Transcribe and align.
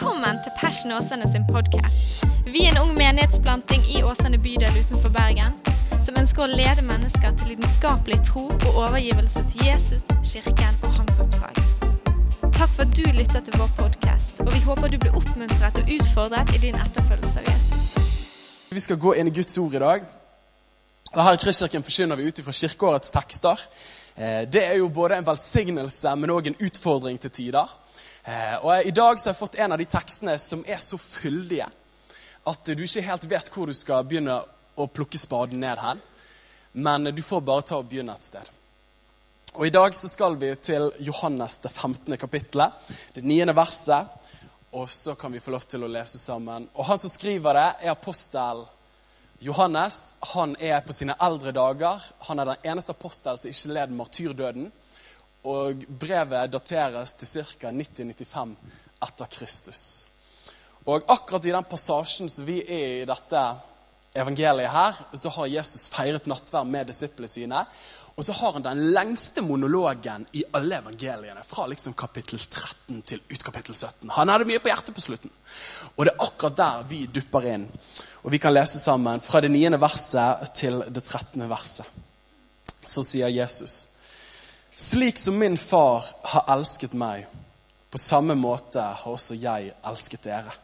Velkommen 0.00 0.38
til 0.44 0.52
Passion 0.56 0.92
Åsane 0.96 1.26
sin 1.32 1.42
podkast. 1.44 2.22
Vi 2.52 2.62
er 2.64 2.70
en 2.72 2.78
ung 2.80 2.92
menighetsplanting 2.96 3.82
i 3.92 3.98
Åsane 4.02 4.38
bydel 4.40 4.78
utenfor 4.80 5.10
Bergen 5.12 5.50
som 6.06 6.16
ønsker 6.16 6.46
å 6.46 6.46
lede 6.48 6.80
mennesker 6.88 7.34
til 7.36 7.50
lidenskapelig 7.50 8.16
tro 8.24 8.46
og 8.54 8.78
overgivelse 8.84 9.42
til 9.50 9.66
Jesus, 9.66 10.06
kirken 10.24 10.78
og 10.88 10.94
hans 10.94 11.20
oppdrag. 11.20 11.60
Takk 12.46 12.72
for 12.78 12.86
at 12.86 12.94
du 12.96 13.10
lytter 13.12 13.44
til 13.44 13.58
vår 13.60 13.68
podkast, 13.82 14.40
og 14.46 14.48
vi 14.54 14.62
håper 14.64 14.94
du 14.94 14.96
blir 15.02 15.18
oppmuntret 15.20 15.82
og 15.82 15.92
utfordret 15.98 16.54
i 16.56 16.62
din 16.64 16.80
etterfølgelse 16.80 17.44
av 17.44 17.50
Jesus. 17.50 17.84
Vi 18.72 18.84
skal 18.86 19.02
gå 19.04 19.14
inn 19.20 19.28
i 19.28 19.36
Guds 19.36 19.60
ord 19.60 19.76
i 19.76 19.84
dag. 19.84 20.08
Her 21.12 21.36
i 21.36 21.42
Kristkirken 21.44 21.84
forsyner 21.84 22.16
vi 22.16 22.30
ut 22.32 22.40
fra 22.48 22.56
kirkeårets 22.62 23.12
tekster. 23.12 23.68
Eh, 24.16 24.48
Det 24.48 24.64
er 24.64 24.80
jo 24.80 24.88
både 24.88 25.20
en 25.20 25.28
velsignelse, 25.28 26.16
men 26.16 26.32
òg 26.38 26.48
en 26.54 26.60
utfordring 26.70 27.20
til 27.20 27.36
tider. 27.42 27.68
Eh, 28.24 28.56
Og 28.64 28.86
I 28.86 28.90
dag 28.90 29.20
så 29.20 29.28
har 29.28 29.34
jeg 29.34 29.40
fått 29.40 29.58
en 29.58 29.72
av 29.72 29.78
de 29.78 29.88
tekstene 29.88 30.38
som 30.38 30.64
er 30.68 30.78
så 30.78 30.98
fyldige 31.00 31.68
at 32.50 32.64
du 32.64 32.82
ikke 32.84 33.04
helt 33.04 33.26
vet 33.30 33.50
hvor 33.52 33.68
du 33.68 33.74
skal 33.76 34.04
begynne 34.04 34.40
å 34.76 34.86
plukke 34.88 35.18
spaden 35.20 35.60
ned 35.60 35.78
hen. 35.80 36.00
Men 36.72 37.04
du 37.14 37.22
får 37.22 37.40
bare 37.44 37.66
ta 37.66 37.78
og 37.80 37.88
begynne 37.90 38.14
et 38.14 38.24
sted. 38.24 38.46
Og 39.54 39.66
I 39.66 39.72
dag 39.74 39.94
så 39.98 40.08
skal 40.08 40.36
vi 40.38 40.52
til 40.62 40.92
Johannes 41.02 41.58
det 41.58 41.72
15. 41.72 42.16
kapittelet, 42.16 42.72
det 43.14 43.24
9. 43.24 43.54
verset. 43.56 44.16
Og 44.72 44.86
så 44.94 45.16
kan 45.18 45.32
vi 45.32 45.40
få 45.42 45.50
lov 45.50 45.64
til 45.66 45.82
å 45.82 45.90
lese 45.90 46.18
sammen. 46.18 46.68
Og 46.74 46.84
Han 46.86 46.98
som 46.98 47.10
skriver 47.10 47.56
det, 47.58 47.68
er 47.82 47.90
apostel 47.90 48.62
Johannes. 49.42 50.14
Han 50.36 50.54
er 50.60 50.80
på 50.86 50.94
sine 50.94 51.16
eldre 51.20 51.50
dager. 51.52 52.04
Han 52.28 52.38
er 52.38 52.52
den 52.52 52.70
eneste 52.70 52.94
apostel 52.94 53.38
som 53.38 53.50
ikke 53.50 53.74
led 53.74 53.96
martyrdøden. 53.98 54.70
Og 55.48 55.86
brevet 55.88 56.52
dateres 56.52 57.14
til 57.16 57.44
ca. 57.46 57.70
90-95 57.72 58.54
etter 59.00 59.30
Kristus. 59.32 59.84
Og 60.88 61.04
akkurat 61.08 61.46
i 61.46 61.54
den 61.54 61.68
passasjen 61.68 62.28
som 62.32 62.46
vi 62.48 62.60
er 62.64 63.02
i 63.02 63.08
dette 63.08 63.44
evangeliet 64.16 64.72
her, 64.72 65.00
så 65.14 65.32
har 65.36 65.52
Jesus 65.52 65.88
feiret 65.92 66.28
nattverd 66.28 66.68
med 66.68 66.90
disiplene 66.90 67.30
sine. 67.30 67.64
Og 68.16 68.24
så 68.26 68.34
har 68.36 68.52
han 68.52 68.64
den 68.64 68.80
lengste 68.92 69.40
monologen 69.40 70.26
i 70.36 70.42
alle 70.52 70.80
evangeliene, 70.80 71.44
fra 71.46 71.64
liksom 71.70 71.94
kapittel 71.96 72.40
13 72.42 72.98
til 73.06 73.22
ut 73.30 73.44
kapittel 73.44 73.74
17. 73.74 74.10
Han 74.16 74.28
hadde 74.28 74.48
mye 74.50 74.60
på 74.60 74.68
hjertet 74.68 74.96
på 74.96 75.04
slutten. 75.04 75.32
Og 75.94 76.04
det 76.04 76.12
er 76.12 76.26
akkurat 76.26 76.58
der 76.58 76.82
vi 76.90 77.06
dupper 77.06 77.46
inn. 77.54 77.68
Og 78.20 78.34
vi 78.34 78.42
kan 78.42 78.52
lese 78.52 78.82
sammen 78.82 79.22
fra 79.24 79.40
det 79.40 79.52
9. 79.54 79.78
verset 79.80 80.50
til 80.58 80.82
det 80.88 81.04
13. 81.06 81.46
verset. 81.48 81.86
Så 82.84 83.04
sier 83.06 83.32
Jesus 83.32 83.99
Slik 84.80 85.18
som 85.18 85.38
min 85.38 85.58
far 85.58 86.06
har 86.22 86.46
elsket 86.48 86.94
meg, 86.96 87.26
på 87.92 87.98
samme 88.00 88.32
måte 88.32 88.80
har 88.80 89.12
også 89.12 89.36
jeg 89.36 89.74
elsket 89.84 90.22
dere. 90.24 90.54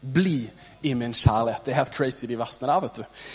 Bli 0.00 0.46
i 0.88 0.94
min 0.96 1.12
kjærlighet. 1.12 1.60
Det 1.66 1.74
er 1.74 1.82
helt 1.82 1.92
crazy, 1.92 2.24
de 2.24 2.38
versene 2.40 2.70
der, 2.70 2.80
vet 2.80 3.00
du. 3.02 3.26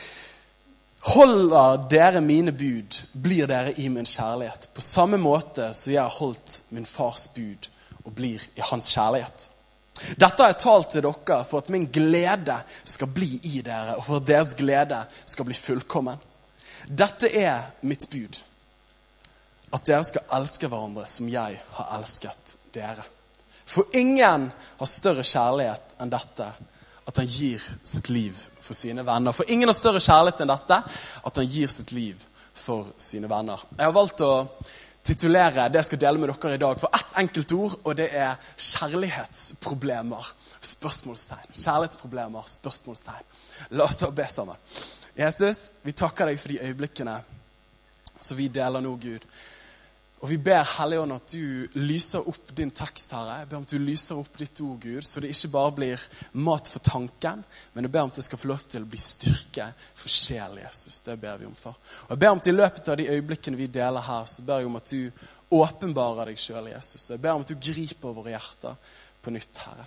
Holder 1.11 1.83
dere 1.91 2.23
mine 2.25 2.49
bud, 2.49 2.97
blir 3.13 3.45
dere 3.51 3.75
i 3.77 3.85
min 3.93 4.09
kjærlighet. 4.09 4.71
På 4.73 4.81
samme 4.81 5.19
måte 5.21 5.69
som 5.77 5.93
jeg 5.93 6.01
har 6.01 6.17
holdt 6.17 6.63
min 6.73 6.89
fars 6.89 7.27
bud 7.35 7.69
og 8.01 8.09
blir 8.17 8.41
i 8.57 8.65
hans 8.71 8.89
kjærlighet. 8.95 9.45
Dette 10.17 10.41
har 10.41 10.55
jeg 10.55 10.59
talt 10.65 10.91
til 10.95 11.05
dere 11.05 11.39
for 11.45 11.61
at 11.61 11.69
min 11.69 11.85
glede 11.93 12.57
skal 12.81 13.13
bli 13.13 13.35
i 13.53 13.61
dere, 13.61 13.99
og 13.99 14.09
for 14.09 14.17
at 14.17 14.27
deres 14.33 14.57
glede 14.57 15.05
skal 15.29 15.45
bli 15.45 15.61
fullkommen. 15.61 16.17
Dette 16.89 17.29
er 17.37 17.69
mitt 17.85 18.09
bud. 18.09 18.41
At 19.75 19.83
dere 19.87 20.05
skal 20.07 20.29
elske 20.37 20.69
hverandre 20.71 21.03
som 21.09 21.27
jeg 21.29 21.59
har 21.77 21.91
elsket 21.97 22.55
dere. 22.75 23.03
For 23.65 23.89
ingen 23.97 24.51
har 24.53 24.89
større 24.89 25.25
kjærlighet 25.25 25.97
enn 26.01 26.13
dette, 26.13 26.47
at 27.05 27.19
han 27.21 27.27
gir 27.29 27.61
sitt 27.85 28.09
liv 28.09 28.37
for 28.61 28.77
sine 28.77 29.03
venner. 29.05 29.33
For 29.35 29.49
ingen 29.51 29.69
har 29.69 29.77
større 29.77 30.01
kjærlighet 30.01 30.41
enn 30.45 30.53
dette, 30.53 30.79
at 31.25 31.41
han 31.41 31.49
gir 31.49 31.71
sitt 31.71 31.91
liv 31.95 32.21
for 32.55 32.93
sine 33.01 33.29
venner. 33.29 33.61
Jeg 33.75 33.89
har 33.89 33.95
valgt 33.95 34.23
å 34.25 34.33
titulere 35.05 35.67
det 35.69 35.81
jeg 35.81 35.89
skal 35.89 36.01
dele 36.01 36.21
med 36.21 36.31
dere 36.31 36.57
i 36.57 36.61
dag, 36.61 36.79
for 36.81 36.97
ett 36.97 37.19
enkelt 37.21 37.55
ord, 37.57 37.77
og 37.83 37.97
det 37.99 38.09
er 38.15 38.37
kjærlighetsproblemer. 38.55 40.29
Spørsmålstegn. 40.65 41.51
Kjærlighetsproblemer, 41.53 42.47
spørsmålstegn. 42.55 43.27
La 43.77 43.85
oss 43.85 44.01
og 44.01 44.15
be 44.17 44.25
sammen. 44.31 44.57
Jesus, 45.15 45.69
vi 45.85 45.93
takker 45.95 46.31
deg 46.31 46.39
for 46.41 46.53
de 46.53 46.63
øyeblikkene 46.63 47.19
som 48.19 48.37
vi 48.39 48.47
deler 48.49 48.81
nå, 48.81 48.95
Gud. 49.01 49.25
Og 50.25 50.29
vi 50.31 50.39
ber 50.41 50.63
Helligånd 50.65 51.13
at 51.13 51.33
du 51.35 51.67
lyser 51.77 52.25
opp 52.25 52.47
din 52.57 52.71
tekst, 52.73 53.11
Herre. 53.13 53.43
Jeg 53.43 53.49
ber 53.51 53.59
om 53.59 53.65
at 53.67 53.73
du 53.75 53.77
lyser 53.77 54.17
opp 54.17 54.39
ditt 54.41 54.57
ord, 54.65 54.79
Gud, 54.81 55.05
så 55.05 55.21
det 55.21 55.29
ikke 55.35 55.51
bare 55.53 55.73
blir 55.77 56.05
mat 56.41 56.71
for 56.73 56.81
tanken, 56.81 57.43
men 57.75 57.85
jeg 57.85 57.93
ber 57.93 58.07
om 58.07 58.09
at 58.09 58.17
det 58.17 58.25
skal 58.25 58.41
få 58.41 58.49
lov 58.49 58.63
til 58.65 58.81
å 58.81 58.89
bli 58.89 59.01
styrke 59.05 59.67
for 59.93 60.09
sjel, 60.09 60.57
Jesus. 60.63 60.97
Det 61.05 61.19
ber 61.21 61.37
vi 61.37 61.45
om 61.45 61.53
for. 61.59 61.77
Og 62.07 62.15
jeg 62.15 62.23
ber 62.23 62.33
om 62.33 62.41
at 62.41 62.49
i 62.49 62.55
løpet 62.55 62.89
av 62.89 62.97
de 62.97 63.05
øyeblikkene 63.11 63.59
vi 63.59 63.69
deler 63.77 64.07
her, 64.07 64.25
så 64.25 64.47
ber 64.47 64.63
jeg 64.63 64.71
om 64.71 64.79
at 64.81 64.95
du 64.95 65.59
åpenbarer 65.59 66.31
deg 66.31 66.41
sjøl, 66.41 66.71
Jesus. 66.73 67.05
Jeg 67.13 67.21
ber 67.21 67.37
om 67.37 67.45
at 67.45 67.53
du 67.53 67.61
griper 67.69 68.17
våre 68.17 68.33
hjerter 68.33 68.97
på 69.21 69.35
nytt, 69.37 69.61
Herre. 69.67 69.85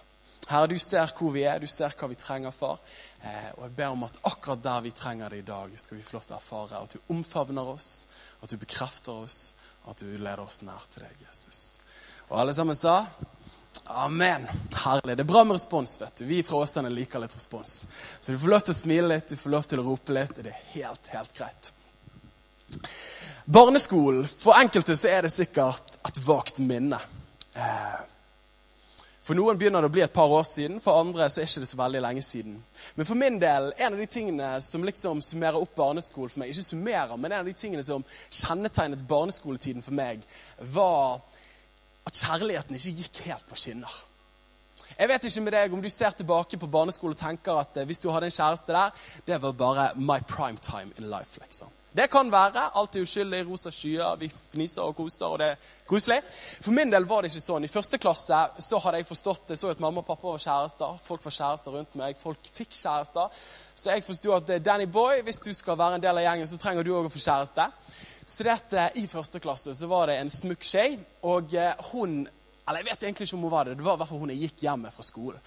Herre, 0.53 0.71
du 0.71 0.79
ser 0.79 1.11
hvor 1.19 1.35
vi 1.35 1.43
er, 1.51 1.59
du 1.59 1.67
ser 1.67 1.99
hva 1.99 2.07
vi 2.15 2.23
trenger, 2.23 2.55
far. 2.55 2.79
Eh, 3.27 3.51
og 3.57 3.67
jeg 3.67 3.75
ber 3.83 3.91
om 3.91 4.07
at 4.07 4.23
akkurat 4.31 4.63
der 4.63 4.87
vi 4.87 4.95
trenger 4.95 5.35
det 5.35 5.43
i 5.43 5.51
dag, 5.51 5.75
skal 5.83 5.99
vi 5.99 6.07
få 6.07 6.21
lov 6.21 6.31
til 6.31 6.39
å 6.39 6.39
erfare 6.39 6.87
at 6.87 6.95
du 6.95 7.13
omfavner 7.17 7.75
oss, 7.75 8.07
at 8.39 8.55
du 8.55 8.63
bekrefter 8.63 9.27
oss, 9.27 9.49
at 9.89 10.05
du 10.05 10.13
leder 10.13 10.41
oss 10.45 10.63
nær 10.63 10.85
til 10.93 11.05
deg, 11.05 11.27
Jesus. 11.29 11.79
Og 12.29 12.41
alle 12.43 12.55
sammen 12.57 12.77
sa 12.77 13.03
Amen. 13.89 14.45
Herlig. 14.85 15.15
Det 15.17 15.23
er 15.23 15.29
bra 15.29 15.45
med 15.45 15.55
respons. 15.57 16.01
vet 16.01 16.21
du. 16.21 16.25
Vi 16.29 16.43
fra 16.43 16.59
Åsane 16.61 16.91
liker 16.93 17.23
litt 17.23 17.35
respons. 17.37 17.87
Så 18.21 18.33
du 18.33 18.39
får 18.39 18.53
lov 18.53 18.65
til 18.67 18.75
å 18.75 18.77
smile 18.77 19.09
litt, 19.15 19.29
du 19.33 19.41
får 19.41 19.55
lov 19.55 19.69
til 19.69 19.81
å 19.81 19.85
rope 19.87 20.13
litt. 20.13 20.35
Det 20.37 20.51
er 20.51 20.65
helt, 20.75 21.09
helt 21.15 21.33
greit. 21.37 21.71
Barneskolen. 23.45 24.27
For 24.29 24.61
enkelte 24.61 24.97
så 24.99 25.09
er 25.09 25.25
det 25.25 25.33
sikkert 25.33 25.97
et 26.05 26.21
vagt 26.27 26.61
minne. 26.61 27.01
Eh, 27.57 28.01
for 29.29 29.37
noen 29.37 29.59
begynner 29.61 29.85
det 29.85 29.91
å 29.91 29.93
bli 29.93 30.01
et 30.01 30.13
par 30.15 30.31
år 30.33 30.47
siden, 30.49 30.79
for 30.81 30.97
andre 31.03 31.27
så 31.29 31.43
er 31.43 31.45
det 31.45 31.61
ikke 31.61 31.69
så 31.75 31.79
veldig 31.83 32.01
lenge 32.01 32.23
siden. 32.25 32.55
Men 32.97 33.09
for 33.09 33.21
min 33.21 33.37
del, 33.43 33.67
en 33.77 33.93
av 33.93 34.01
de 34.01 34.07
tingene 34.09 34.47
som 34.65 34.87
liksom 34.89 35.21
summerer 35.21 35.59
opp 35.61 35.75
barneskolen 35.77 36.33
for 36.33 36.41
meg, 36.41 36.55
ikke 36.55 36.65
summerer, 36.65 37.13
men 37.21 37.35
en 37.35 37.43
av 37.43 37.51
de 37.51 37.53
tingene 37.53 37.85
som 37.85 38.07
kjennetegnet 38.31 39.05
barneskoletiden 39.11 39.85
for 39.85 39.97
meg, 39.99 40.25
var 40.73 41.21
at 42.09 42.17
kjærligheten 42.17 42.81
ikke 42.81 42.95
gikk 43.03 43.21
helt 43.27 43.45
på 43.51 43.61
skinner. 43.61 44.01
Jeg 44.97 45.13
vet 45.13 45.29
ikke 45.29 45.45
med 45.45 45.59
deg 45.59 45.77
om 45.77 45.85
du 45.85 45.91
ser 45.93 46.17
tilbake 46.17 46.57
på 46.57 46.73
barneskole 46.73 47.13
og 47.13 47.21
tenker 47.21 47.61
at 47.61 47.77
hvis 47.85 48.01
du 48.01 48.09
hadde 48.09 48.31
en 48.31 48.39
kjæreste 48.39 48.73
der, 48.73 48.97
det 49.29 49.43
var 49.45 49.61
bare 49.61 49.91
my 50.01 50.23
prime 50.25 50.57
time 50.57 50.97
in 50.97 51.11
life, 51.13 51.37
liksom. 51.45 51.69
Det 51.97 52.11
kan 52.11 52.29
være. 52.33 52.69
Alt 52.77 52.97
er 52.97 53.05
uskyldig, 53.07 53.47
rosa 53.49 53.71
skyer, 53.73 54.17
vi 54.21 54.29
fniser 54.53 54.85
og 54.85 54.97
koser, 54.97 55.27
og 55.27 55.39
det 55.41 55.47
er 55.55 55.71
koselig. 55.89 56.19
For 56.61 56.75
min 56.77 56.93
del 56.93 57.07
var 57.09 57.25
det 57.25 57.31
ikke 57.33 57.43
sånn. 57.43 57.65
I 57.65 57.73
første 57.73 58.01
klasse 58.03 58.41
så 58.61 58.81
hadde 58.85 59.01
jeg 59.01 59.09
forstått 59.09 59.49
det, 59.49 59.57
så 59.59 59.73
at 59.73 59.81
mamma 59.81 60.03
og 60.03 60.07
pappa 60.09 60.35
var 60.35 60.43
kjærester. 60.43 60.99
Folk 61.05 61.25
var 61.25 61.37
kjærester 61.39 61.75
rundt 61.79 61.97
meg. 61.99 62.19
Folk 62.21 62.51
fikk 62.53 62.77
kjærester. 62.77 63.33
Så 63.75 63.95
jeg 63.95 64.05
forsto 64.05 64.35
at 64.37 64.53
Danny 64.65 64.87
Boy, 64.87 65.23
hvis 65.25 65.41
du 65.41 65.51
skal 65.57 65.81
være 65.81 65.97
en 65.97 66.05
del 66.05 66.21
av 66.21 66.27
gjengen, 66.27 66.51
så 66.51 66.61
trenger 66.61 66.85
du 66.85 66.93
òg 66.93 67.09
å 67.09 67.15
få 67.15 67.25
kjæreste. 67.25 67.71
Så 68.29 68.45
dette, 68.45 68.91
i 69.01 69.07
første 69.09 69.41
klasse 69.41 69.73
så 69.73 69.89
var 69.89 70.11
det 70.11 70.19
en 70.21 70.31
smukk 70.33 70.67
skje, 70.69 70.91
og 71.25 71.57
hun 71.93 72.27
Eller 72.69 72.83
jeg 72.83 72.91
vet 72.91 73.05
egentlig 73.07 73.25
ikke 73.25 73.37
om 73.39 73.45
hun 73.47 73.53
var 73.53 73.65
det. 73.65 73.79
Det 73.79 73.85
var 73.85 73.95
i 73.95 74.01
hvert 74.03 74.09
fall 74.11 74.19
hun 74.21 74.31
jeg 74.35 74.43
gikk 74.43 74.63
hjemme 74.67 74.91
fra 74.93 75.03
skolen. 75.03 75.41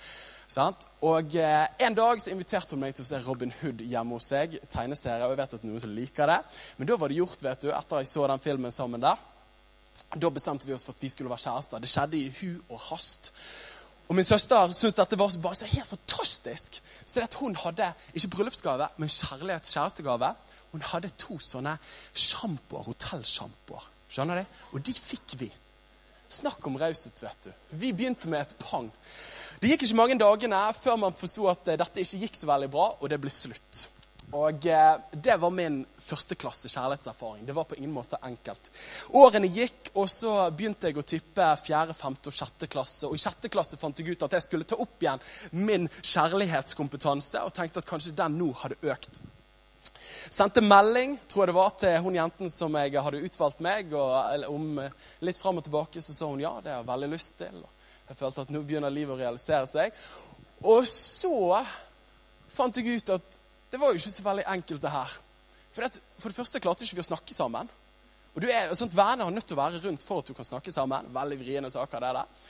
Sant? 0.51 0.83
Og 1.07 1.35
eh, 1.39 1.67
En 1.79 1.95
dag 1.95 2.19
så 2.19 2.33
inviterte 2.33 2.75
hun 2.75 2.81
meg 2.83 2.95
til 2.95 3.05
å 3.05 3.07
se 3.07 3.19
Robin 3.23 3.53
Hood 3.61 3.83
hjemme 3.87 4.17
hos 4.17 4.27
seg. 4.33 4.57
tegneserie, 4.69 5.23
og 5.23 5.31
jeg 5.31 5.39
vet 5.39 5.53
at 5.57 5.67
noen 5.67 5.83
som 5.83 5.93
liker 5.95 6.27
det. 6.27 6.39
Men 6.77 6.89
da 6.89 6.97
var 6.99 7.11
det 7.11 7.21
gjort, 7.21 7.43
vet 7.45 7.63
du, 7.63 7.69
etter 7.71 8.01
jeg 8.01 8.09
så 8.11 8.25
den 8.27 8.43
filmen 8.43 8.75
sammen 8.75 9.03
der. 9.03 9.21
Da 10.11 10.31
bestemte 10.33 10.67
vi 10.67 10.75
oss 10.75 10.83
for 10.83 10.91
at 10.97 11.03
vi 11.03 11.11
skulle 11.11 11.31
være 11.31 11.45
kjærester. 11.45 11.79
Det 11.79 11.91
skjedde 11.91 12.19
i 12.19 12.27
hu 12.41 12.49
og 12.67 12.83
hast. 12.89 13.31
Og 14.09 14.17
Min 14.17 14.27
søster 14.27 14.73
syntes 14.75 14.97
dette 14.97 15.19
var 15.19 15.31
bare 15.39 15.55
så 15.55 15.71
helt 15.71 15.87
fantastisk. 15.87 16.81
Så 17.05 17.15
det 17.15 17.29
at 17.29 17.39
Hun 17.39 17.55
hadde 17.55 17.93
ikke 18.13 18.33
bryllupsgave, 18.35 18.89
men 18.97 19.09
kjærlighets 19.09 19.71
kjærestegave. 19.71 20.33
Hun 20.73 20.83
hadde 20.83 21.13
to 21.19 21.39
sånne 21.39 21.77
sjampoer, 22.11 22.83
hotellsjampoer. 22.91 23.87
Skjønner 24.11 24.41
du? 24.41 24.59
Og 24.75 24.83
de 24.83 24.93
fikk 24.99 25.39
vi. 25.39 25.47
Snakk 26.31 26.67
om 26.67 26.75
raushet, 26.79 27.23
vet 27.23 27.47
du. 27.47 27.51
Vi 27.71 27.91
begynte 27.95 28.27
med 28.31 28.41
et 28.43 28.55
pang. 28.59 28.91
Det 29.61 29.69
gikk 29.69 29.83
ikke 29.85 29.97
mange 29.99 30.15
dagene 30.17 30.59
før 30.73 30.95
man 30.97 31.13
forsto 31.13 31.43
at 31.51 31.67
dette 31.77 32.01
ikke 32.01 32.23
gikk 32.23 32.37
så 32.39 32.47
veldig 32.49 32.69
bra, 32.73 32.85
og 32.97 33.11
det 33.11 33.19
ble 33.21 33.29
slutt. 33.29 33.83
Og 34.33 34.65
eh, 34.65 34.93
Det 35.11 35.35
var 35.37 35.51
min 35.53 35.81
førsteklasse 36.01 36.71
kjærlighetserfaring. 36.71 37.43
Det 37.45 37.53
var 37.53 37.67
på 37.69 37.75
ingen 37.77 37.91
måte 37.93 38.17
enkelt. 38.25 38.71
Årene 39.13 39.49
gikk, 39.51 39.91
og 39.93 40.07
så 40.09 40.33
begynte 40.55 40.89
jeg 40.89 40.97
å 40.97 41.05
tippe 41.05 41.49
fjerde, 41.61 41.93
femte 41.93 42.31
og 42.31 42.37
sjette 42.39 42.69
klasse. 42.71 43.05
Og 43.05 43.19
i 43.19 43.21
sjette 43.21 43.51
klasse 43.53 43.77
fant 43.77 43.99
jeg 44.01 44.15
ut 44.15 44.25
at 44.25 44.33
jeg 44.37 44.47
skulle 44.47 44.65
ta 44.65 44.79
opp 44.81 45.03
igjen 45.03 45.21
min 45.51 45.85
kjærlighetskompetanse, 45.99 47.43
og 47.43 47.53
tenkte 47.53 47.83
at 47.83 47.89
kanskje 47.91 48.15
den 48.17 48.39
nå 48.39 48.49
hadde 48.63 48.79
økt. 48.81 49.21
Sendte 50.31 50.63
melding 50.65 51.19
tror 51.27 51.43
jeg 51.43 51.51
det 51.51 51.57
var, 51.59 51.75
til 51.77 51.99
hun 52.05 52.17
jenten 52.17 52.49
som 52.53 52.79
jeg 52.79 52.97
hadde 52.97 53.21
utvalgt 53.27 53.61
meg. 53.61 53.93
og 53.93 54.47
om 54.49 54.81
Litt 55.21 55.37
fram 55.41 55.61
og 55.61 55.67
tilbake 55.67 56.01
så 56.01 56.15
sa 56.17 56.31
hun 56.31 56.41
ja, 56.41 56.55
det 56.63 56.73
har 56.73 56.81
jeg 56.81 56.89
veldig 56.89 57.11
lyst 57.13 57.37
til. 57.41 57.61
Jeg 58.11 58.19
følte 58.19 58.43
at 58.43 58.49
nå 58.51 58.59
begynner 58.67 58.91
livet 58.91 59.15
å 59.15 59.19
realisere 59.21 59.67
seg. 59.69 59.99
Og 60.67 60.83
så 60.89 61.61
fant 62.51 62.75
jeg 62.75 62.99
ut 62.99 63.11
at 63.15 63.37
det 63.71 63.79
var 63.79 63.93
jo 63.93 64.01
ikke 64.01 64.11
så 64.11 64.25
veldig 64.25 64.43
enkelt, 64.51 64.81
det 64.83 64.91
her. 64.91 65.13
For 65.71 65.85
det, 65.85 66.01
for 66.19 66.27
det 66.27 66.35
første 66.35 66.59
klarte 66.59 66.83
ikke 66.83 66.97
vi 66.97 67.05
å 67.05 67.07
snakke 67.07 67.35
sammen. 67.35 67.69
Og 68.35 68.43
du 68.43 68.49
er, 68.51 68.73
sånt, 68.75 68.91
Venner 68.95 69.23
har 69.23 69.31
nødt 69.31 69.47
til 69.47 69.55
å 69.55 69.61
være 69.61 69.79
rundt 69.85 70.03
for 70.03 70.19
at 70.19 70.27
du 70.27 70.35
kan 70.35 70.47
snakke 70.47 70.73
sammen. 70.75 71.07
Veldig 71.15 71.37
vriene 71.39 71.71
saker, 71.71 72.03
det 72.03 72.11
der. 72.19 72.49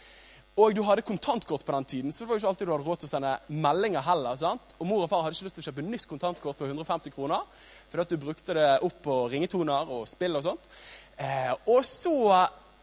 Og 0.61 0.73
du 0.75 0.81
hadde 0.83 1.05
kontantkort 1.05 1.63
på 1.63 1.75
den 1.77 1.85
tiden, 1.93 2.11
så 2.11 2.23
det 2.23 2.27
var 2.31 2.35
jo 2.35 2.41
ikke 2.41 2.49
alltid 2.49 2.67
du 2.67 2.73
hadde 2.73 2.87
råd 2.89 3.03
til 3.03 3.07
å 3.07 3.11
sende 3.13 3.35
meldinger 3.63 4.03
heller. 4.03 4.39
sant? 4.41 4.73
Og 4.79 4.89
mor 4.89 5.05
og 5.05 5.13
far 5.13 5.21
hadde 5.23 5.37
ikke 5.37 5.47
lyst 5.47 5.59
til 5.59 5.63
å 5.63 5.67
kjøpe 5.69 5.85
nytt 5.85 6.09
kontantkort 6.09 6.57
på 6.57 6.67
150 6.67 7.13
kroner, 7.13 7.45
fordi 7.93 8.03
at 8.03 8.11
du 8.11 8.25
brukte 8.25 8.57
det 8.57 8.65
opp 8.83 8.97
på 9.05 9.19
ringetoner 9.31 9.93
og 9.93 10.09
spill 10.09 10.41
og 10.41 10.43
sånt. 10.49 10.67
Eh, 11.21 11.53
og 11.69 11.85
så 11.87 12.17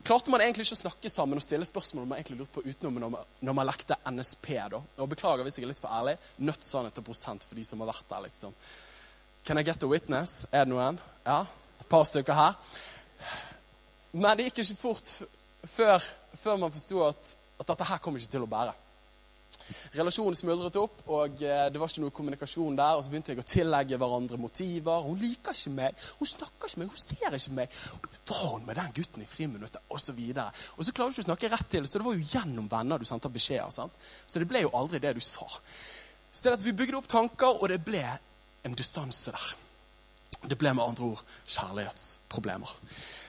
klarte 0.06 0.30
man 0.30 0.42
egentlig 0.44 0.66
ikke 0.66 0.76
å 0.78 0.82
snakke 0.82 1.10
sammen 1.12 1.40
og 1.40 1.44
stille 1.44 1.66
spørsmål 1.68 2.06
man 2.06 2.18
egentlig 2.18 2.42
lurte 2.42 2.54
på 2.58 2.64
utenom 2.66 3.00
når 3.02 3.14
man, 3.14 3.32
når 3.44 3.56
man 3.58 3.68
lekte 3.68 3.98
NSP. 4.10 4.50
da. 4.74 4.82
Og 4.98 5.10
Beklager 5.14 5.46
hvis 5.46 5.58
jeg 5.58 5.66
er 5.66 5.72
litt 5.72 5.82
for 5.82 5.92
ærlig. 5.94 6.18
Nødt 6.38 6.64
sannhet 6.64 7.00
og 7.00 7.08
prosent 7.08 7.46
for 7.48 7.58
de 7.58 7.64
som 7.66 7.82
har 7.82 7.90
vært 7.92 8.06
der. 8.10 8.26
liksom. 8.28 8.54
Can 9.44 9.58
I 9.58 9.64
get 9.66 9.82
a 9.82 9.90
witness? 9.90 10.44
Er 10.52 10.64
det 10.64 10.74
noen? 10.74 11.00
Ja? 11.26 11.42
Et 11.80 11.88
par 11.88 12.06
stykker 12.08 12.36
her. 12.36 12.56
Men 14.12 14.36
det 14.38 14.48
gikk 14.48 14.62
ikke 14.64 14.80
fort 14.80 15.12
før, 15.68 16.04
før 16.38 16.62
man 16.62 16.72
forsto 16.72 17.02
at 17.06 17.36
at 17.58 17.66
dette 17.66 17.88
her 17.88 17.98
kommer 18.02 18.22
ikke 18.22 18.34
til 18.36 18.44
å 18.44 18.50
bære. 18.50 18.74
Relasjonen 19.96 20.36
smuldret 20.38 20.78
opp, 20.80 21.02
og 21.10 21.42
eh, 21.44 21.66
det 21.72 21.80
var 21.80 21.90
ikke 21.90 22.04
noe 22.04 22.14
kommunikasjon 22.14 22.78
der. 22.78 22.96
Og 22.96 23.04
så 23.04 23.12
begynte 23.12 23.34
jeg 23.34 23.42
å 23.42 23.46
tillegge 23.48 24.00
hverandre 24.00 24.40
motiver. 24.40 25.04
Hun 25.06 25.20
liker 25.20 25.56
ikke 25.56 25.74
meg, 25.76 26.08
hun 26.20 26.30
snakker 26.32 26.70
ikke 26.70 26.82
meg, 26.82 26.90
hun 26.94 27.02
ser 27.02 27.38
ikke 27.38 27.54
meg. 27.58 27.78
Var 28.28 28.42
hun 28.46 28.66
med 28.68 28.80
den 28.80 28.96
gutten 29.00 29.24
i 29.24 29.28
friminuttet? 29.28 29.80
Og 29.88 30.02
så 30.02 30.16
videre. 30.16 30.50
Og 30.76 30.84
så 30.86 30.94
klarer 30.96 31.12
du 31.12 31.18
ikke 31.18 31.26
å 31.26 31.30
snakke 31.30 31.52
rett 31.54 31.70
til, 31.76 31.88
så 31.88 32.00
det 32.00 32.08
var 32.08 32.18
jo 32.18 32.32
gjennom 32.34 32.68
venner 32.70 33.00
du 33.00 33.08
sendte 33.08 33.32
beskjeder. 33.32 33.70
sant? 33.74 33.96
Så 34.26 34.42
det 34.42 34.48
ble 34.50 34.64
jo 34.66 34.74
aldri 34.76 35.02
det 35.02 35.16
du 35.18 35.22
sa. 35.24 35.48
Så 36.32 36.54
vi 36.62 36.76
bygde 36.76 37.00
opp 37.00 37.08
tanker, 37.08 37.56
og 37.56 37.68
det 37.72 37.80
ble 37.84 38.04
en 38.66 38.76
distanse 38.76 39.32
der. 39.32 39.54
Det 40.38 40.58
ble 40.58 40.70
med 40.76 40.84
andre 40.84 41.04
ord 41.12 41.22
kjærlighetsproblemer. 41.50 42.74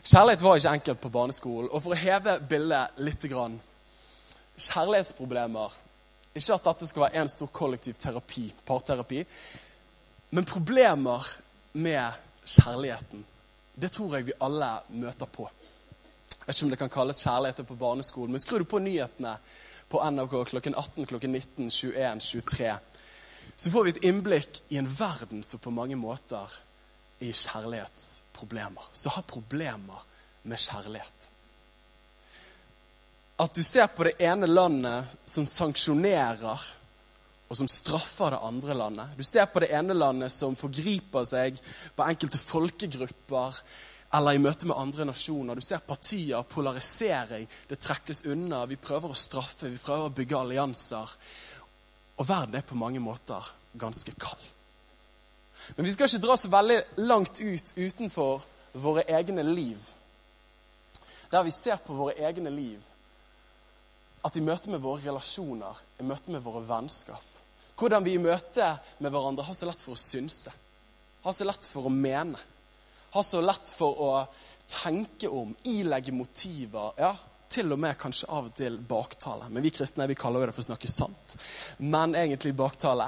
Kjærlighet 0.03 0.43
var 0.45 0.59
ikke 0.59 0.73
enkelt 0.77 1.01
på 1.01 1.09
barneskolen. 1.09 1.69
Og 1.71 1.81
for 1.83 1.95
å 1.95 1.97
heve 1.97 2.35
bildet 2.49 2.99
litt 3.01 3.25
kjærlighetsproblemer 4.59 5.73
Ikke 6.35 6.55
at 6.55 6.67
dette 6.69 6.87
skal 6.89 7.05
være 7.07 7.23
én 7.23 7.31
stor 7.31 7.49
kollektiv 7.53 7.97
terapi, 7.99 8.49
parterapi. 8.65 9.23
Men 10.31 10.45
problemer 10.45 11.25
med 11.73 12.19
kjærligheten, 12.45 13.23
det 13.75 13.91
tror 13.91 14.15
jeg 14.15 14.27
vi 14.27 14.37
alle 14.41 14.69
møter 14.89 15.25
på. 15.25 15.47
Jeg 16.29 16.45
vet 16.45 16.55
ikke 16.55 16.65
om 16.65 16.73
det 16.73 16.81
kan 16.81 16.93
kalles 16.93 17.23
kjærlighet 17.23 17.65
på 17.67 17.77
barneskolen, 17.79 18.33
men 18.33 18.41
skru 18.41 18.59
du 18.61 18.65
på 18.69 18.81
nyhetene 18.81 19.35
på 19.89 20.01
NRK 20.05 20.35
klokken 20.51 20.77
18, 20.77 21.05
klokken 21.09 21.33
19, 21.33 21.69
21, 21.69 22.21
23, 22.21 22.75
så 23.55 23.71
får 23.71 23.83
vi 23.85 23.93
et 23.95 24.03
innblikk 24.07 24.61
i 24.69 24.77
en 24.79 24.89
verden 24.99 25.41
som 25.43 25.61
på 25.61 25.73
mange 25.73 25.97
måter 25.99 26.45
er 26.45 26.59
i 27.25 27.33
kjærlighetsproblemer. 27.33 28.85
Som 28.93 29.17
har 29.17 29.25
problemer 29.27 30.05
med 30.43 30.61
kjærlighet 30.61 31.29
at 33.39 33.55
du 33.55 33.63
ser 33.63 33.87
på 33.87 34.03
det 34.03 34.17
ene 34.19 34.47
landet 34.47 35.15
som 35.25 35.45
sanksjonerer 35.47 36.65
og 37.49 37.57
som 37.57 37.69
straffer 37.71 38.35
det 38.35 38.41
andre 38.45 38.75
landet. 38.75 39.13
Du 39.15 39.23
ser 39.23 39.47
på 39.49 39.63
det 39.63 39.71
ene 39.73 39.95
landet 39.95 40.33
som 40.33 40.57
forgriper 40.59 41.23
seg 41.25 41.61
på 41.95 42.05
enkelte 42.05 42.41
folkegrupper 42.41 43.61
eller 44.17 44.35
i 44.35 44.41
møte 44.43 44.67
med 44.67 44.77
andre 44.77 45.07
nasjoner. 45.07 45.55
Du 45.55 45.63
ser 45.63 45.79
partier, 45.85 46.43
polarisering, 46.51 47.47
det 47.69 47.79
trekkes 47.79 48.25
unna. 48.27 48.65
Vi 48.67 48.77
prøver 48.81 49.13
å 49.13 49.17
straffe, 49.17 49.71
vi 49.71 49.79
prøver 49.81 50.09
å 50.09 50.15
bygge 50.19 50.43
allianser. 50.43 51.15
Og 52.19 52.27
verden 52.27 52.59
er 52.59 52.67
på 52.67 52.77
mange 52.77 52.99
måter 52.99 53.53
ganske 53.79 54.13
kald. 54.19 54.45
Men 55.77 55.87
vi 55.87 55.95
skal 55.95 56.09
ikke 56.09 56.25
dra 56.27 56.35
så 56.37 56.51
veldig 56.51 56.79
langt 57.07 57.39
ut 57.39 57.73
utenfor 57.77 58.43
våre 58.73 59.07
egne 59.07 59.47
liv. 59.47 59.79
Der 61.31 61.45
vi 61.45 61.53
ser 61.55 61.79
på 61.85 61.95
våre 61.95 62.17
egne 62.19 62.51
liv 62.51 62.83
at 64.25 64.35
i 64.35 64.43
møte 64.43 64.71
med 64.71 64.81
våre 64.83 65.03
relasjoner, 65.05 65.79
i 65.99 66.05
møte 66.07 66.31
med 66.33 66.43
våre 66.43 66.63
vennskap 66.67 67.25
Hvordan 67.79 68.03
vi 68.03 68.17
i 68.17 68.19
møte 68.19 68.65
med 68.99 69.13
hverandre 69.13 69.45
har 69.47 69.55
så 69.55 69.69
lett 69.69 69.79
for 69.79 69.95
å 69.95 69.99
synse, 69.99 70.51
har 71.23 71.35
så 71.35 71.45
lett 71.47 71.63
for 71.63 71.87
å 71.87 71.91
mene, 71.93 72.35
har 73.15 73.23
så 73.23 73.39
lett 73.39 73.71
for 73.71 74.01
å 74.03 74.09
tenke 74.67 75.29
om, 75.31 75.53
ilegge 75.63 76.11
motiver. 76.11 76.91
ja, 76.99 77.13
til 77.49 77.71
og 77.73 77.79
med 77.81 77.97
kanskje 77.97 78.27
av 78.29 78.49
og 78.49 78.53
til 78.55 78.77
baktale. 78.77 79.47
Men 79.49 79.63
vi 79.65 79.71
kristne 79.73 80.07
vi 80.07 80.17
kaller 80.19 80.47
det 80.47 80.53
for 80.53 80.63
å 80.63 80.69
snakke 80.69 80.91
sant. 80.91 81.35
Men 81.79 82.13
egentlig 82.15 82.53
baktale. 82.53 83.07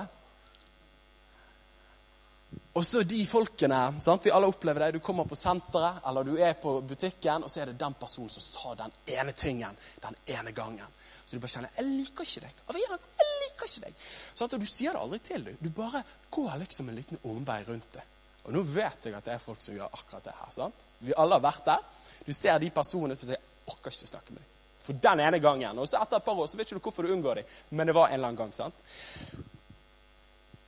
Og 2.74 2.86
så 2.88 3.04
de 3.04 3.19
folkene 3.28 3.81
sant? 4.00 4.25
Vi 4.25 4.31
alle 4.31 4.50
opplever 4.50 4.86
det. 4.86 4.98
Du 4.98 5.04
kommer 5.04 5.28
på 5.30 5.38
senteret 5.38 6.02
eller 6.07 6.25
du 6.25 6.34
er 6.40 6.56
på 6.60 6.80
butikken, 6.81 7.44
og 7.44 7.52
så 7.52 7.62
er 7.62 7.72
det 7.72 7.80
den 7.84 7.96
personen 8.00 8.31
som 8.34 8.44
sa 8.48 8.74
den 8.80 8.96
ene 9.14 9.36
tingen 9.38 9.78
den 10.02 10.18
ene 10.25 10.56
gangen. 10.56 10.88
Så 11.31 11.38
du 11.38 11.44
bare 11.45 11.51
kjenner 11.54 11.69
'Jeg 11.78 11.86
liker 11.86 12.24
ikke 12.28 12.42
deg'. 12.44 12.57
Av 12.68 12.75
jeg 12.75 13.28
liker 13.42 13.66
ikke 13.66 13.86
deg. 13.86 14.00
Sånn, 14.36 14.50
og 14.54 14.60
du 14.60 14.66
sier 14.66 14.92
det 14.92 15.00
aldri 15.00 15.19
til 15.19 15.45
Du. 15.45 15.51
Du 15.62 15.69
bare 15.69 16.04
går 16.30 16.57
liksom 16.60 16.89
en 16.89 16.95
liten 16.95 17.19
omvei 17.24 17.63
rundt 17.63 17.94
det. 17.94 18.04
Og 18.44 18.51
nå 18.51 18.63
vet 18.63 19.06
jeg 19.06 19.16
at 19.16 19.24
det 19.24 19.33
er 19.33 19.39
folk 19.39 19.62
som 19.62 19.78
gjør 19.78 19.94
akkurat 19.94 20.24
det 20.24 20.33
her. 20.36 20.51
sant? 20.51 20.83
Vi 21.00 21.13
alle 21.16 21.39
har 21.39 21.45
vært 21.45 21.66
der. 21.66 21.80
Du 22.25 22.33
ser 22.33 22.60
de 22.60 22.69
personene 22.69 23.18
som 23.18 23.30
'Jeg 23.30 23.39
orker 23.66 23.92
ikke 23.92 24.07
snakke 24.07 24.31
med 24.31 24.42
deg'. 24.42 24.83
For 24.83 24.94
den 24.94 25.19
ene 25.19 25.39
gangen. 25.39 25.80
Og 25.80 25.88
så 25.88 26.01
etter 26.01 26.18
et 26.18 26.24
par 26.25 26.36
år 26.36 26.48
så 26.48 26.57
vet 26.57 26.68
ikke 26.68 26.80
du 26.80 26.83
hvorfor 26.83 27.04
du 27.04 27.13
unngår 27.13 27.36
dem, 27.36 27.45
men 27.69 27.88
det 27.88 27.95
var 27.95 28.07
en 28.07 28.13
eller 28.13 28.28
annen 28.28 28.38
gang. 28.38 28.54
sant? 28.54 28.75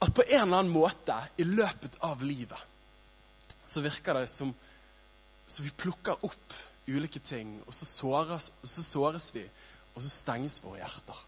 At 0.01 0.13
på 0.13 0.23
en 0.29 0.41
eller 0.47 0.57
annen 0.59 0.71
måte 0.71 1.27
i 1.37 1.43
løpet 1.43 1.97
av 2.01 2.23
livet 2.23 2.59
så 3.65 3.81
virker 3.81 4.13
det 4.13 4.29
som 4.29 4.55
så 5.47 5.63
vi 5.63 5.69
plukker 5.69 6.25
opp 6.25 6.53
ulike 6.87 7.19
ting, 7.19 7.61
og 7.67 7.73
så 7.73 7.85
såres, 7.85 8.51
så 8.63 8.83
såres 8.83 9.35
vi 9.35 9.43
og 9.93 10.01
så 10.01 10.09
stenges 10.09 10.59
våre 10.63 10.81
hjerter. 10.81 11.19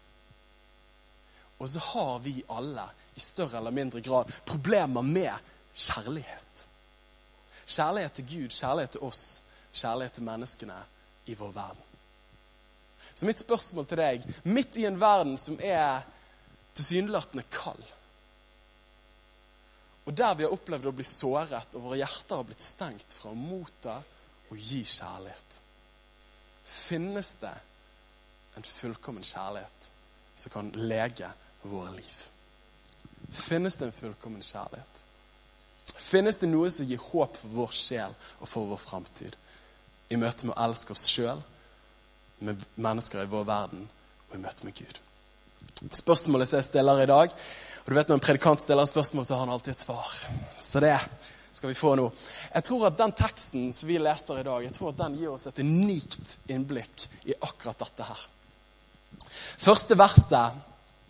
Og 1.58 1.70
så 1.70 1.80
har 1.92 2.18
vi 2.24 2.42
alle 2.52 2.84
i 3.16 3.22
større 3.22 3.60
eller 3.60 3.74
mindre 3.74 4.02
grad 4.04 4.32
problemer 4.44 5.02
med 5.02 5.32
kjærlighet. 5.74 6.66
Kjærlighet 7.66 8.12
til 8.18 8.28
Gud, 8.28 8.50
kjærlighet 8.52 8.96
til 8.96 9.06
oss, 9.06 9.24
kjærlighet 9.72 10.18
til 10.18 10.26
menneskene 10.26 10.78
i 11.26 11.34
vår 11.34 11.52
verden. 11.54 11.82
Så 13.14 13.26
mitt 13.26 13.40
spørsmål 13.40 13.86
til 13.88 14.00
deg, 14.02 14.26
midt 14.44 14.76
i 14.76 14.84
en 14.84 15.00
verden 15.00 15.38
som 15.40 15.56
er 15.64 16.04
tilsynelatende 16.76 17.46
kald, 17.48 17.84
og 20.06 20.14
der 20.14 20.36
vi 20.38 20.44
har 20.44 20.52
opplevd 20.54 20.86
å 20.86 20.94
bli 20.94 21.06
såret, 21.08 21.72
og 21.74 21.88
våre 21.88 21.98
hjerter 21.98 22.38
har 22.38 22.46
blitt 22.46 22.62
stengt 22.62 23.16
fra 23.16 23.32
å 23.32 23.38
motta 23.38 23.96
og 24.52 24.60
gi 24.60 24.84
kjærlighet, 24.86 25.56
finnes 26.66 27.32
det 27.40 27.54
en 28.56 28.66
fullkommen 28.66 29.24
kjærlighet 29.26 29.90
som 30.36 30.52
kan 30.52 30.70
lege 30.76 31.28
våre 31.62 31.92
liv. 31.96 32.16
Finnes 33.32 33.76
det 33.76 33.88
en 33.88 33.96
fullkommen 33.96 34.44
kjærlighet? 34.44 35.02
Finnes 35.96 36.38
det 36.40 36.50
noe 36.50 36.70
som 36.70 36.86
gir 36.88 37.02
håp 37.12 37.36
for 37.38 37.54
vår 37.56 37.76
sjel 37.76 38.16
og 38.40 38.48
for 38.48 38.68
vår 38.70 38.80
framtid? 38.82 39.36
I 40.10 40.18
møte 40.20 40.46
med 40.46 40.54
å 40.54 40.66
elske 40.68 40.94
oss 40.94 41.06
sjøl, 41.10 41.40
med 42.38 42.62
mennesker 42.76 43.24
i 43.24 43.30
vår 43.30 43.46
verden 43.48 43.86
og 44.28 44.36
i 44.36 44.42
møte 44.42 44.66
med 44.66 44.76
Gud. 44.76 45.00
Spørsmålet 45.96 46.50
som 46.50 46.60
jeg 46.60 46.68
stiller 46.68 47.00
i 47.02 47.08
dag 47.10 47.32
og 47.86 47.92
du 47.92 47.94
vet 47.94 48.08
Når 48.10 48.18
en 48.18 48.26
predikant 48.26 48.60
stiller 48.60 48.88
spørsmål, 48.90 49.24
så 49.26 49.34
har 49.34 49.44
han 49.44 49.52
alltid 49.54 49.76
et 49.76 49.84
svar. 49.84 50.14
Så 50.58 50.80
det 50.82 50.96
skal 51.54 51.70
vi 51.70 51.78
få 51.78 51.94
nå. 51.94 52.08
Jeg 52.54 52.64
tror 52.66 52.86
at 52.88 52.98
Den 52.98 53.12
teksten 53.14 53.68
som 53.72 53.88
vi 53.88 53.98
leser 54.02 54.40
i 54.40 54.46
dag, 54.46 54.64
jeg 54.64 54.74
tror 54.74 54.90
at 54.90 54.98
den 55.04 55.14
gir 55.20 55.30
oss 55.30 55.46
et 55.46 55.60
unikt 55.62 56.34
innblikk 56.50 57.06
i 57.30 57.36
akkurat 57.40 57.78
dette 57.78 58.08
her. 58.08 58.24
Første 59.56 59.98
verset 59.98 60.56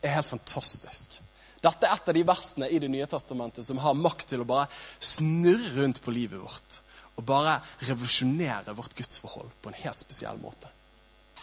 er 0.03 0.17
helt 0.17 0.31
fantastisk. 0.31 1.19
Dette 1.65 1.88
er 1.88 1.97
et 1.97 2.11
av 2.11 2.15
de 2.15 2.25
versene 2.26 2.69
i 2.71 2.79
Det 2.79 2.91
nye 2.93 3.09
testamentet 3.11 3.65
som 3.67 3.81
har 3.83 3.97
makt 3.99 4.29
til 4.33 4.45
å 4.45 4.49
bare 4.49 4.69
snurre 5.00 5.73
rundt 5.81 6.03
på 6.05 6.15
livet 6.15 6.41
vårt. 6.41 6.81
Og 7.17 7.25
bare 7.25 7.61
revolusjonere 7.88 8.75
vårt 8.76 8.95
gudsforhold 8.95 9.50
på 9.62 9.73
en 9.73 9.81
helt 9.83 9.99
spesiell 9.99 10.37
måte. 10.38 10.69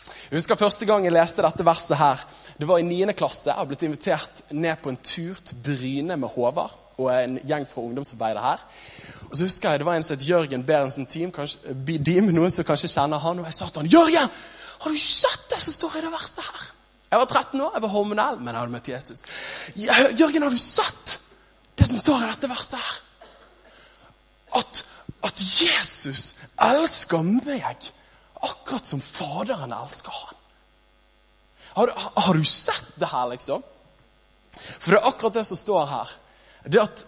Jeg 0.04 0.38
husker 0.38 0.60
første 0.60 0.86
gang 0.86 1.06
jeg 1.06 1.16
leste 1.16 1.44
dette 1.44 1.66
verset 1.66 1.98
her. 1.98 2.24
Det 2.60 2.68
var 2.68 2.80
i 2.80 2.86
9. 2.86 3.16
klasse. 3.18 3.50
Jeg 3.50 3.58
har 3.58 3.68
blitt 3.68 3.86
invitert 3.88 4.44
ned 4.52 4.80
på 4.84 4.92
en 4.92 5.00
tur 5.00 5.40
til 5.40 5.60
Bryne 5.64 6.18
med 6.20 6.32
Håvard 6.36 6.80
og 7.02 7.10
en 7.10 7.40
gjeng 7.48 7.66
fra 7.66 7.82
ungdomsarbeidet 7.82 8.44
her. 8.44 8.66
Og 9.30 9.38
så 9.38 9.48
husker 9.48 9.72
jeg 9.72 9.80
Det 9.80 9.86
var 9.86 9.96
en 9.98 10.04
som 10.04 10.18
het 10.18 10.28
Jørgen 10.30 10.64
Berentsen 10.64 11.06
Team, 11.10 11.32
kanskje, 11.32 11.74
noen 12.22 12.52
som 12.52 12.66
kanskje 12.66 12.92
kjenner 12.92 13.18
han. 13.18 13.40
Og 13.40 13.46
jeg 13.46 13.54
sa 13.54 13.66
til 13.66 13.82
han, 13.82 13.90
'Jørgen, 13.90 14.30
har 14.84 14.92
du 14.92 15.00
sett 15.00 15.50
det 15.50 15.60
som 15.64 15.76
står 15.76 15.98
i 15.98 16.04
det 16.04 16.12
verset 16.12 16.44
her? 16.44 16.64
Jeg 17.14 17.22
var 17.22 17.30
13 17.30 17.62
år, 17.62 17.74
jeg 17.76 17.84
var 17.86 17.92
hormonell, 17.94 18.40
men 18.42 18.50
jeg 18.52 18.60
hadde 18.60 18.74
møtt 18.74 18.90
Jesus. 18.90 19.22
Jørgen, 19.78 20.44
har 20.44 20.54
du 20.54 20.60
sett 20.60 21.20
det 21.78 21.86
som 21.88 22.02
står 22.02 22.24
i 22.24 22.30
dette 22.32 22.50
verset 22.52 22.82
her? 22.82 22.96
At, 24.60 24.82
at 25.30 25.44
Jesus 25.46 26.34
elsker 26.62 27.24
meg 27.26 27.92
akkurat 28.44 28.90
som 28.90 29.02
Faderen 29.02 29.74
elsker 29.78 30.14
han. 30.14 30.42
Har, 31.78 31.94
har 31.96 32.34
du 32.38 32.44
sett 32.46 32.92
det 33.00 33.10
her, 33.14 33.30
liksom? 33.32 33.64
For 34.58 34.94
det 34.94 35.00
er 35.00 35.10
akkurat 35.10 35.38
det 35.40 35.46
som 35.48 35.58
står 35.58 35.86
her. 35.90 36.18
Det 36.66 36.82
at 36.82 37.06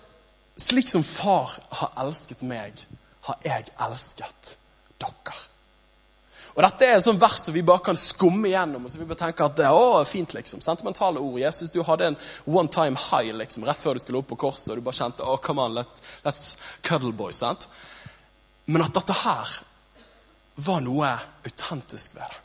slik 0.62 0.90
som 0.90 1.04
far 1.06 1.58
har 1.82 1.94
elsket 2.06 2.46
meg, 2.48 2.80
har 3.28 3.42
jeg 3.46 3.68
elsket 3.90 4.56
dere. 5.02 5.38
Og 6.56 6.64
Dette 6.64 6.88
er 6.88 6.94
et 6.96 7.04
sånt 7.04 7.20
vers 7.20 7.42
som 7.44 7.56
vi 7.56 7.66
bare 7.68 7.84
kan 7.84 7.98
skumme 8.00 8.48
gjennom. 8.48 8.86
og 8.86 8.92
så 8.92 9.02
vi 9.02 9.08
bare 9.10 9.20
tenker 9.26 9.50
at 9.50 9.58
det 9.60 9.66
er 9.68 10.06
fint 10.08 10.34
liksom, 10.34 10.62
Sentimentale 10.64 11.20
ord. 11.20 11.40
Jesus, 11.40 11.70
du 11.70 11.82
hadde 11.84 12.08
en 12.08 12.18
one 12.46 12.72
time 12.72 12.96
high 12.96 13.36
liksom, 13.36 13.66
rett 13.68 13.82
før 13.82 13.94
du 13.94 14.00
skulle 14.00 14.22
opp 14.22 14.30
på 14.32 14.40
korset, 14.48 14.70
og 14.72 14.80
du 14.80 14.86
bare 14.86 14.96
kjente 14.96 15.24
oh, 15.24 15.36
come 15.38 15.62
on, 15.62 15.76
let, 15.76 16.02
let's 16.24 16.56
cuddle 16.82 17.12
boy. 17.12 17.34
sant? 17.36 17.68
Men 18.66 18.86
at 18.88 18.96
dette 18.96 19.14
her 19.26 19.52
var 20.56 20.80
noe 20.82 21.12
autentisk 21.44 22.16
ved 22.16 22.24
det. 22.24 22.42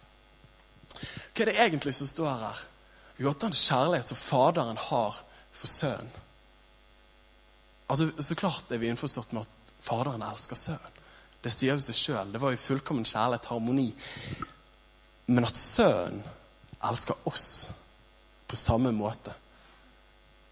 Hva 1.31 1.45
er 1.45 1.53
det 1.53 1.61
egentlig 1.63 1.95
som 1.95 2.11
står 2.11 2.33
her? 2.43 2.65
Jo, 3.21 3.31
at 3.31 3.45
den 3.47 3.55
kjærlighet 3.55 4.11
som 4.11 4.19
Faderen 4.19 4.81
har 4.91 5.23
for 5.53 5.71
Sønnen 5.71 6.11
Altså, 7.91 8.11
Så 8.23 8.37
klart 8.39 8.71
er 8.71 8.79
vi 8.79 8.87
innforstått 8.87 9.33
med 9.35 9.43
at 9.43 9.73
Faderen 9.83 10.23
elsker 10.23 10.59
Sønnen. 10.59 11.00
Det 11.41 11.53
sier 11.53 11.77
jo 11.77 11.83
seg 11.83 11.97
sjøl. 11.97 12.33
Det 12.33 12.41
var 12.43 12.53
jo 12.53 12.61
fullkommen 12.61 13.07
kjærlighet, 13.09 13.49
harmoni. 13.51 13.89
Men 15.31 15.47
at 15.49 15.57
Sønnen 15.57 16.25
elsker 16.85 17.29
oss 17.29 17.51
på 18.51 18.57
samme 18.57 18.91
måte, 18.93 19.33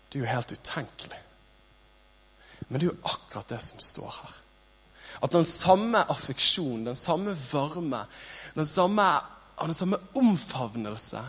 det 0.09 0.19
er 0.19 0.25
jo 0.25 0.31
helt 0.31 0.53
utenkelig. 0.53 1.21
Men 2.69 2.81
det 2.81 2.87
er 2.87 2.93
jo 2.93 3.09
akkurat 3.11 3.49
det 3.51 3.61
som 3.65 3.81
står 3.83 4.13
her. 4.21 4.37
At 5.25 5.35
den 5.35 5.49
samme 5.51 6.05
affeksjon, 6.13 6.87
den 6.87 6.97
samme 6.97 7.35
varme, 7.53 8.05
den 8.55 8.67
samme, 8.67 9.09
den 9.61 9.75
samme 9.75 9.99
omfavnelse 10.15 11.23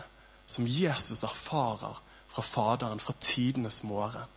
som 0.46 0.68
Jesus 0.68 1.22
erfarer 1.22 1.98
fra 2.30 2.42
Faderen 2.42 3.00
fra 3.02 3.14
tidenes 3.20 3.82
morgen, 3.82 4.28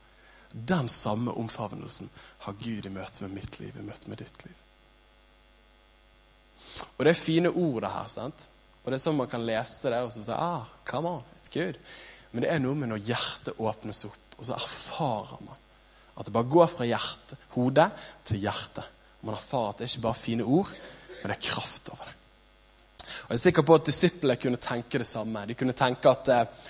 den 0.54 0.90
samme 0.90 1.32
omfavnelsen 1.32 2.10
har 2.46 2.54
Gud 2.54 2.86
i 2.86 2.90
møte 2.90 3.26
med 3.26 3.38
mitt 3.40 3.60
liv, 3.60 3.78
i 3.78 3.86
møte 3.86 4.10
med 4.10 4.22
ditt 4.22 4.46
liv. 4.46 4.58
Og 6.98 7.06
det 7.06 7.14
er 7.14 7.20
fine 7.20 7.52
ord, 7.52 7.82
det 7.84 7.92
her. 7.94 8.08
sant? 8.12 8.48
Og 8.84 8.92
det 8.92 8.98
er 8.98 9.04
sånn 9.04 9.20
man 9.20 9.30
kan 9.32 9.46
lese 9.48 9.92
det 9.92 10.02
og 10.04 10.12
så 10.12 10.24
tenke, 10.24 10.40
ah, 10.40 10.66
come 10.88 11.18
on, 11.18 11.28
it's 11.40 11.52
good. 11.54 11.80
Men 12.32 12.44
det 12.44 12.50
er 12.52 12.64
noe 12.64 12.76
med 12.78 12.92
når 12.92 13.06
hjertet 13.08 13.62
åpnes 13.62 14.04
opp, 14.10 14.38
og 14.40 14.48
så 14.48 14.58
erfarer 14.58 15.46
man 15.46 15.60
at 16.14 16.28
det 16.28 16.34
bare 16.34 16.50
går 16.50 16.68
fra 16.70 16.86
hjertet, 16.86 17.46
hodet 17.56 17.88
til 18.28 18.44
hjertet. 18.44 18.90
Man 19.24 19.38
erfarer 19.38 19.72
at 19.72 19.80
det 19.80 19.86
er 19.88 19.94
ikke 19.94 20.06
bare 20.08 20.20
fine 20.20 20.46
ord, 20.46 20.74
men 21.22 21.32
det 21.32 21.38
er 21.38 21.48
kraft 21.48 21.90
over 21.94 22.10
det. 22.10 22.18
Og 23.04 23.30
Jeg 23.30 23.38
er 23.38 23.44
sikker 23.44 23.66
på 23.66 23.78
at 23.78 23.88
disiplene 23.88 24.40
kunne 24.40 24.60
tenke 24.62 25.00
det 25.00 25.08
samme. 25.08 25.46
De 25.48 25.56
kunne 25.58 25.76
tenke 25.78 26.12
at 26.12 26.30
eh, 26.34 26.70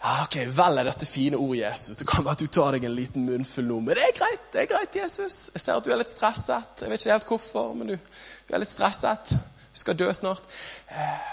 ja, 0.00 0.22
ok, 0.24 0.36
vel 0.56 0.80
er 0.80 0.88
dette 0.88 1.04
fine 1.04 1.36
ord, 1.36 1.56
Jesus. 1.58 1.98
Det 2.00 2.06
kan 2.08 2.24
være 2.24 2.38
at 2.38 2.40
du 2.40 2.48
tar 2.48 2.72
deg 2.72 2.86
en 2.88 2.94
liten 2.96 3.26
munnfull 3.28 3.66
nå, 3.68 3.82
men 3.84 3.98
det 3.98 4.06
er 4.06 4.14
greit, 4.16 4.46
det 4.54 4.62
er 4.62 4.70
greit, 4.70 4.96
Jesus. 4.96 5.50
Jeg 5.52 5.60
ser 5.60 5.76
at 5.76 5.84
du 5.84 5.92
er 5.92 6.00
litt 6.00 6.12
stresset. 6.12 6.80
Jeg 6.80 6.88
vet 6.88 7.04
ikke 7.04 7.16
helt 7.18 7.32
hvorfor, 7.34 7.74
men 7.76 7.92
du, 7.92 8.14
du 8.48 8.54
er 8.56 8.62
litt 8.62 8.72
stresset. 8.72 9.34
Du 9.34 9.82
skal 9.82 9.98
dø 10.00 10.08
snart. 10.16 10.46
Eh, 10.88 11.26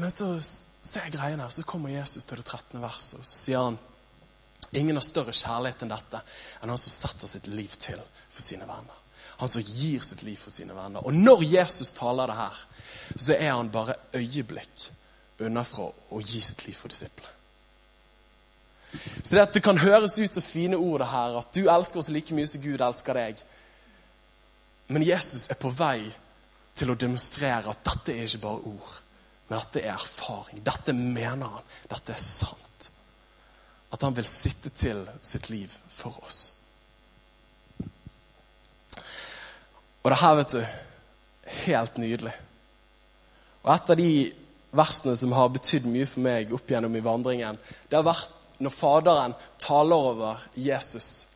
men 0.00 0.14
så 0.14 0.30
ser 0.40 1.04
jeg 1.04 1.18
greiene 1.18 1.44
her, 1.44 1.52
så 1.52 1.66
kommer 1.68 1.92
Jesus 1.92 2.24
til 2.24 2.40
det 2.40 2.46
13. 2.46 2.80
verset, 2.80 3.20
og 3.20 3.28
så 3.28 3.38
sier 3.44 3.66
han 3.68 3.80
Ingen 4.72 4.96
har 4.96 5.04
større 5.04 5.34
kjærlighet 5.36 5.82
enn 5.84 5.90
dette 5.92 6.18
enn 6.62 6.70
han 6.72 6.80
som 6.80 6.92
setter 6.94 7.28
sitt 7.28 7.48
liv 7.52 7.74
til 7.76 7.98
for 8.32 8.40
sine 8.40 8.64
venner. 8.64 9.02
Han 9.42 9.50
som 9.50 9.60
gir 9.66 10.00
sitt 10.06 10.22
liv 10.24 10.38
for 10.40 10.54
sine 10.54 10.72
venner. 10.72 11.04
Og 11.04 11.12
når 11.12 11.42
Jesus 11.44 11.92
taler 11.92 12.30
det 12.30 12.38
her, 12.38 12.60
så 13.12 13.36
er 13.36 13.50
han 13.50 13.72
bare 13.74 13.98
øyeblikk 14.16 14.86
unna 15.40 15.64
og 16.10 16.22
gi 16.22 16.40
sitt 16.40 16.66
liv 16.66 16.74
for 16.74 16.92
disiplene. 16.92 17.30
Så 19.22 19.34
det, 19.34 19.40
at 19.40 19.54
det 19.54 19.62
kan 19.64 19.78
høres 19.78 20.18
ut 20.18 20.34
som 20.34 20.44
fine 20.44 20.76
ord 20.76 21.00
det 21.00 21.08
her, 21.08 21.38
at 21.38 21.54
du 21.56 21.62
elsker 21.70 22.02
oss 22.02 22.10
like 22.12 22.34
mye 22.36 22.48
som 22.48 22.60
Gud 22.62 22.82
elsker 22.84 23.16
deg. 23.16 23.40
Men 24.92 25.06
Jesus 25.06 25.48
er 25.50 25.56
på 25.56 25.72
vei 25.72 26.10
til 26.76 26.92
å 26.92 26.98
demonstrere 26.98 27.72
at 27.72 27.84
dette 27.88 28.12
er 28.12 28.26
ikke 28.26 28.42
bare 28.44 28.72
ord, 28.72 28.98
men 29.48 29.58
dette 29.58 29.80
er 29.80 29.94
erfaring. 29.94 30.60
Dette 30.64 30.92
mener 30.96 31.56
han. 31.56 31.70
Dette 31.88 32.12
er 32.12 32.20
sant 32.20 32.90
at 33.92 34.04
han 34.04 34.16
vil 34.16 34.28
sitte 34.28 34.72
til 34.72 35.04
sitt 35.20 35.50
liv 35.52 35.72
for 35.92 36.16
oss. 36.24 36.54
Og 40.02 40.10
det 40.10 40.18
her, 40.18 40.36
vet 40.38 40.54
du, 40.56 40.62
helt 41.62 41.98
nydelig. 42.00 42.32
Og 43.62 43.74
et 43.74 43.92
av 43.92 44.00
de 44.00 44.12
versene 44.72 45.14
som 45.16 45.34
har 45.36 45.52
betydd 45.52 45.88
mye 45.90 46.08
for 46.08 46.24
meg 46.24 46.52
opp 46.54 46.70
gjennom 46.70 46.96
i 46.96 47.04
vandringen, 47.04 47.58
det 47.88 47.98
har 47.98 48.06
vært 48.06 48.38
når 48.62 48.74
Faderen 48.74 49.34
taler 49.60 50.08
over 50.12 50.42
Jesus. 50.54 51.26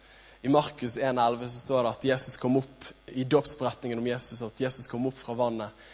I 0.46 0.52
Markus 0.52 0.94
1,11 0.98 1.46
så 1.46 1.60
står 1.64 1.82
det 1.82 1.92
at 1.92 2.08
Jesus 2.12 2.36
kom 2.38 2.60
opp 2.60 2.90
i 3.12 3.24
dåpsberetningen 3.24 3.98
om 3.98 4.06
Jesus, 4.06 4.42
at 4.46 4.60
Jesus 4.62 4.86
kom 4.88 5.08
opp 5.10 5.18
fra 5.18 5.34
vannet. 5.34 5.86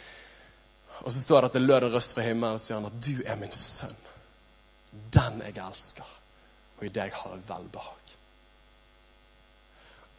Og 1.01 1.09
så 1.09 1.19
står 1.19 1.41
det 1.41 1.51
at 1.51 1.57
det 1.57 1.63
lød 1.63 1.87
en 1.87 1.95
røst 1.95 2.13
fra 2.13 2.25
himmelen 2.25 2.59
og 2.59 2.61
sier 2.61 2.77
han 2.77 2.91
at 2.91 2.99
du 3.01 3.23
er 3.25 3.39
min 3.41 3.55
sønn. 3.55 3.97
Den 4.93 5.41
jeg 5.41 5.57
elsker 5.57 6.19
og 6.83 6.89
i 6.89 6.91
deg 6.91 7.13
har 7.15 7.35
jeg 7.37 7.45
velbehag. 7.47 8.09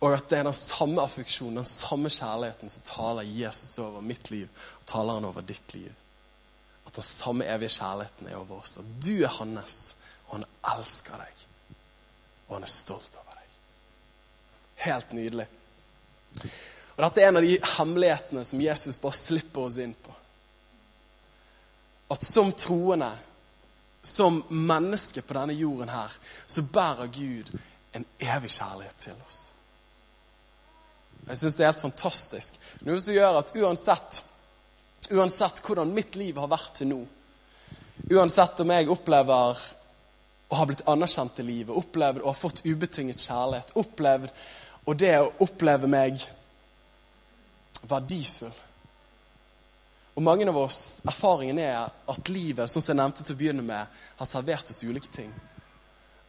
Og 0.04 0.14
at 0.16 0.30
det 0.30 0.38
er 0.38 0.46
den 0.48 0.56
samme 0.56 1.02
affeksjonen, 1.04 1.60
den 1.60 1.68
samme 1.68 2.08
kjærligheten 2.12 2.72
som 2.72 2.86
taler 2.88 3.28
Jesus 3.28 3.76
over 3.80 4.04
mitt 4.04 4.30
liv, 4.32 4.48
og 4.80 4.86
taler 4.88 5.18
han 5.18 5.28
over 5.28 5.44
ditt 5.44 5.74
liv. 5.76 5.92
At 6.94 7.00
den 7.00 7.06
samme 7.08 7.46
evige 7.50 7.74
kjærligheten 7.74 8.28
er 8.30 8.36
over 8.38 8.60
oss. 8.62 8.76
At 8.78 8.90
du 9.02 9.16
er 9.24 9.32
hans, 9.34 9.96
og 10.28 10.36
han 10.38 10.44
elsker 10.76 11.18
deg. 11.18 11.40
Og 12.46 12.54
han 12.54 12.66
er 12.66 12.70
stolt 12.70 13.18
over 13.18 13.34
deg. 13.34 13.56
Helt 14.84 15.16
nydelig. 15.18 15.48
Og 16.94 17.02
Dette 17.02 17.22
er 17.22 17.32
en 17.32 17.40
av 17.40 17.42
de 17.42 17.56
hemmelighetene 17.74 18.44
som 18.46 18.62
Jesus 18.62 19.00
bare 19.02 19.18
slipper 19.18 19.66
oss 19.66 19.80
inn 19.82 19.96
på. 19.98 20.14
At 22.14 22.22
som 22.22 22.52
troende 22.54 23.10
som 24.04 24.42
menneske 24.48 25.22
på 25.24 25.34
denne 25.34 25.56
jorden 25.56 25.90
her, 25.90 26.12
så 26.46 26.62
bærer 26.62 27.10
Gud 27.10 27.50
en 27.96 28.04
evig 28.20 28.52
kjærlighet 28.52 29.00
til 29.00 29.18
oss. 29.26 29.40
Jeg 31.24 31.40
syns 31.40 31.56
det 31.56 31.64
er 31.64 31.72
helt 31.72 31.80
fantastisk. 31.80 32.58
Noe 32.84 33.00
som 33.00 33.16
gjør 33.16 33.38
at 33.40 33.54
uansett, 33.56 34.20
uansett 35.10 35.62
hvordan 35.64 35.92
mitt 35.94 36.16
liv 36.16 36.38
har 36.40 36.50
vært 36.50 36.74
til 36.80 36.90
nå, 36.92 37.00
uansett 38.10 38.60
om 38.64 38.74
jeg 38.74 38.90
opplever 38.92 39.64
å 40.48 40.58
ha 40.58 40.66
blitt 40.68 40.84
anerkjent 40.90 41.40
i 41.40 41.46
livet, 41.46 41.74
opplevd 41.76 42.22
å 42.22 42.30
ha 42.30 42.36
fått 42.36 42.64
ubetinget 42.64 43.22
kjærlighet, 43.24 43.74
opplevd 43.80 44.30
og 44.84 45.00
det 45.00 45.16
å 45.20 45.32
oppleve 45.46 45.88
meg 45.90 46.20
verdifull 47.88 48.54
og 50.14 50.22
mange 50.22 50.46
av 50.46 50.56
oss, 50.56 51.02
Erfaringen 51.08 51.58
er 51.58 51.88
at 51.90 52.28
livet 52.30 52.70
som 52.70 52.82
jeg 52.82 52.98
nevnte 52.98 53.24
til 53.24 53.34
å 53.34 53.38
begynne 53.38 53.64
med, 53.66 53.88
har 54.18 54.28
servert 54.30 54.70
oss 54.70 54.84
ulike 54.86 55.10
ting. 55.10 55.32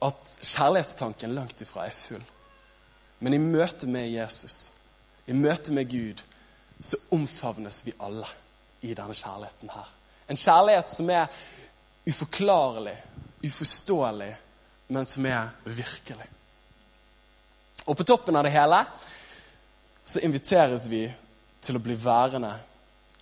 At 0.01 0.17
kjærlighetstanken 0.41 1.36
langt 1.38 1.62
ifra 1.62 1.86
er 1.86 1.94
full. 1.94 2.24
Men 3.22 3.38
i 3.38 3.41
møte 3.41 3.88
med 3.88 4.10
Jesus, 4.10 4.72
i 5.29 5.38
møte 5.38 5.74
med 5.74 5.89
Gud, 5.91 6.24
så 6.82 6.98
omfavnes 7.15 7.84
vi 7.86 7.94
alle 8.03 8.27
i 8.86 8.96
denne 8.98 9.15
kjærligheten 9.18 9.74
her. 9.74 9.92
En 10.30 10.39
kjærlighet 10.39 10.94
som 10.94 11.10
er 11.13 11.27
uforklarlig, 12.06 12.96
uforståelig, 13.46 14.32
men 14.88 15.06
som 15.06 15.25
er 15.25 15.50
virkelig. 15.65 16.27
Og 17.86 17.98
på 17.98 18.06
toppen 18.08 18.36
av 18.36 18.46
det 18.46 18.54
hele 18.54 18.82
så 20.06 20.22
inviteres 20.25 20.88
vi 20.89 21.06
til 21.62 21.77
å 21.77 21.82
bli 21.82 21.98
værende 21.98 22.51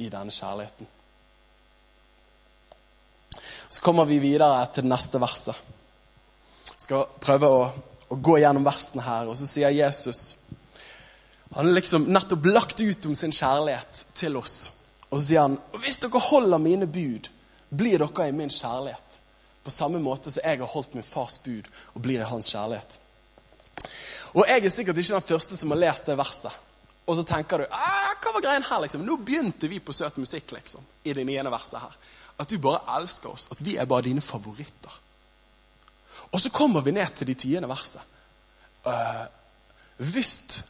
i 0.04 0.10
denne 0.12 0.32
kjærligheten. 0.32 0.88
Så 3.68 3.82
kommer 3.82 4.06
vi 4.06 4.20
videre 4.22 4.66
til 4.74 4.86
det 4.86 4.92
neste 4.92 5.20
verset. 5.22 5.56
Jeg 6.68 6.86
skal 6.86 7.08
prøve 7.24 7.50
å, 7.50 7.64
å 8.12 8.20
gå 8.20 8.38
gjennom 8.42 8.66
versene 8.68 9.06
her, 9.06 9.32
og 9.32 9.38
så 9.40 9.48
sier 9.50 9.74
Jesus 9.74 10.40
Han 11.54 11.68
har 11.68 11.76
liksom 11.76 12.08
nettopp 12.10 12.48
lagt 12.50 12.82
ut 12.82 13.06
om 13.06 13.16
sin 13.16 13.32
kjærlighet 13.32 14.06
til 14.18 14.40
oss. 14.40 14.83
Og 15.14 15.20
så 15.20 15.28
sier 15.28 15.46
han 15.46 15.60
hvis 15.78 16.02
dere 16.02 16.22
holder 16.32 16.62
mine 16.62 16.88
bud, 16.90 17.30
blir 17.70 18.02
dere 18.02 18.28
i 18.30 18.34
min 18.34 18.50
kjærlighet. 18.50 19.20
På 19.64 19.72
samme 19.72 20.02
måte 20.02 20.32
som 20.34 20.44
jeg 20.44 20.60
har 20.60 20.72
holdt 20.74 20.98
min 20.98 21.06
fars 21.06 21.38
bud 21.40 21.70
og 21.94 22.02
blir 22.02 22.24
i 22.24 22.30
hans 22.30 22.50
kjærlighet. 22.52 22.98
Og 24.34 24.50
jeg 24.50 24.66
er 24.66 24.74
sikkert 24.74 24.98
ikke 24.98 25.20
den 25.20 25.28
første 25.30 25.58
som 25.58 25.72
har 25.72 25.82
lest 25.84 26.10
det 26.10 26.18
verset. 26.18 26.58
Og 27.06 27.18
så 27.20 27.24
tenker 27.28 27.62
du 27.62 27.68
«Ah, 27.70 28.16
hva 28.24 28.34
var 28.34 28.42
greien 28.42 28.66
her 28.66 28.82
liksom? 28.82 29.06
Nå 29.06 29.20
begynte 29.22 29.70
vi 29.70 29.80
på 29.84 29.94
søt 29.94 30.18
musikk 30.18 30.56
liksom, 30.56 30.82
i 31.04 31.14
det 31.14 31.26
niende 31.28 31.52
verset 31.52 31.84
her. 31.84 31.96
At 32.40 32.50
du 32.50 32.58
bare 32.58 32.82
elsker 32.98 33.30
oss. 33.30 33.50
At 33.52 33.62
vi 33.62 33.78
er 33.78 33.86
bare 33.86 34.08
dine 34.08 34.22
favoritter. 34.22 35.00
Og 36.32 36.42
så 36.42 36.50
kommer 36.50 36.82
vi 36.82 36.96
ned 36.96 37.14
til 37.14 37.30
de 37.30 37.38
tiende 37.38 37.70
verset. 37.70 38.02
Uh, 38.88 39.28
hvis, 39.98 40.64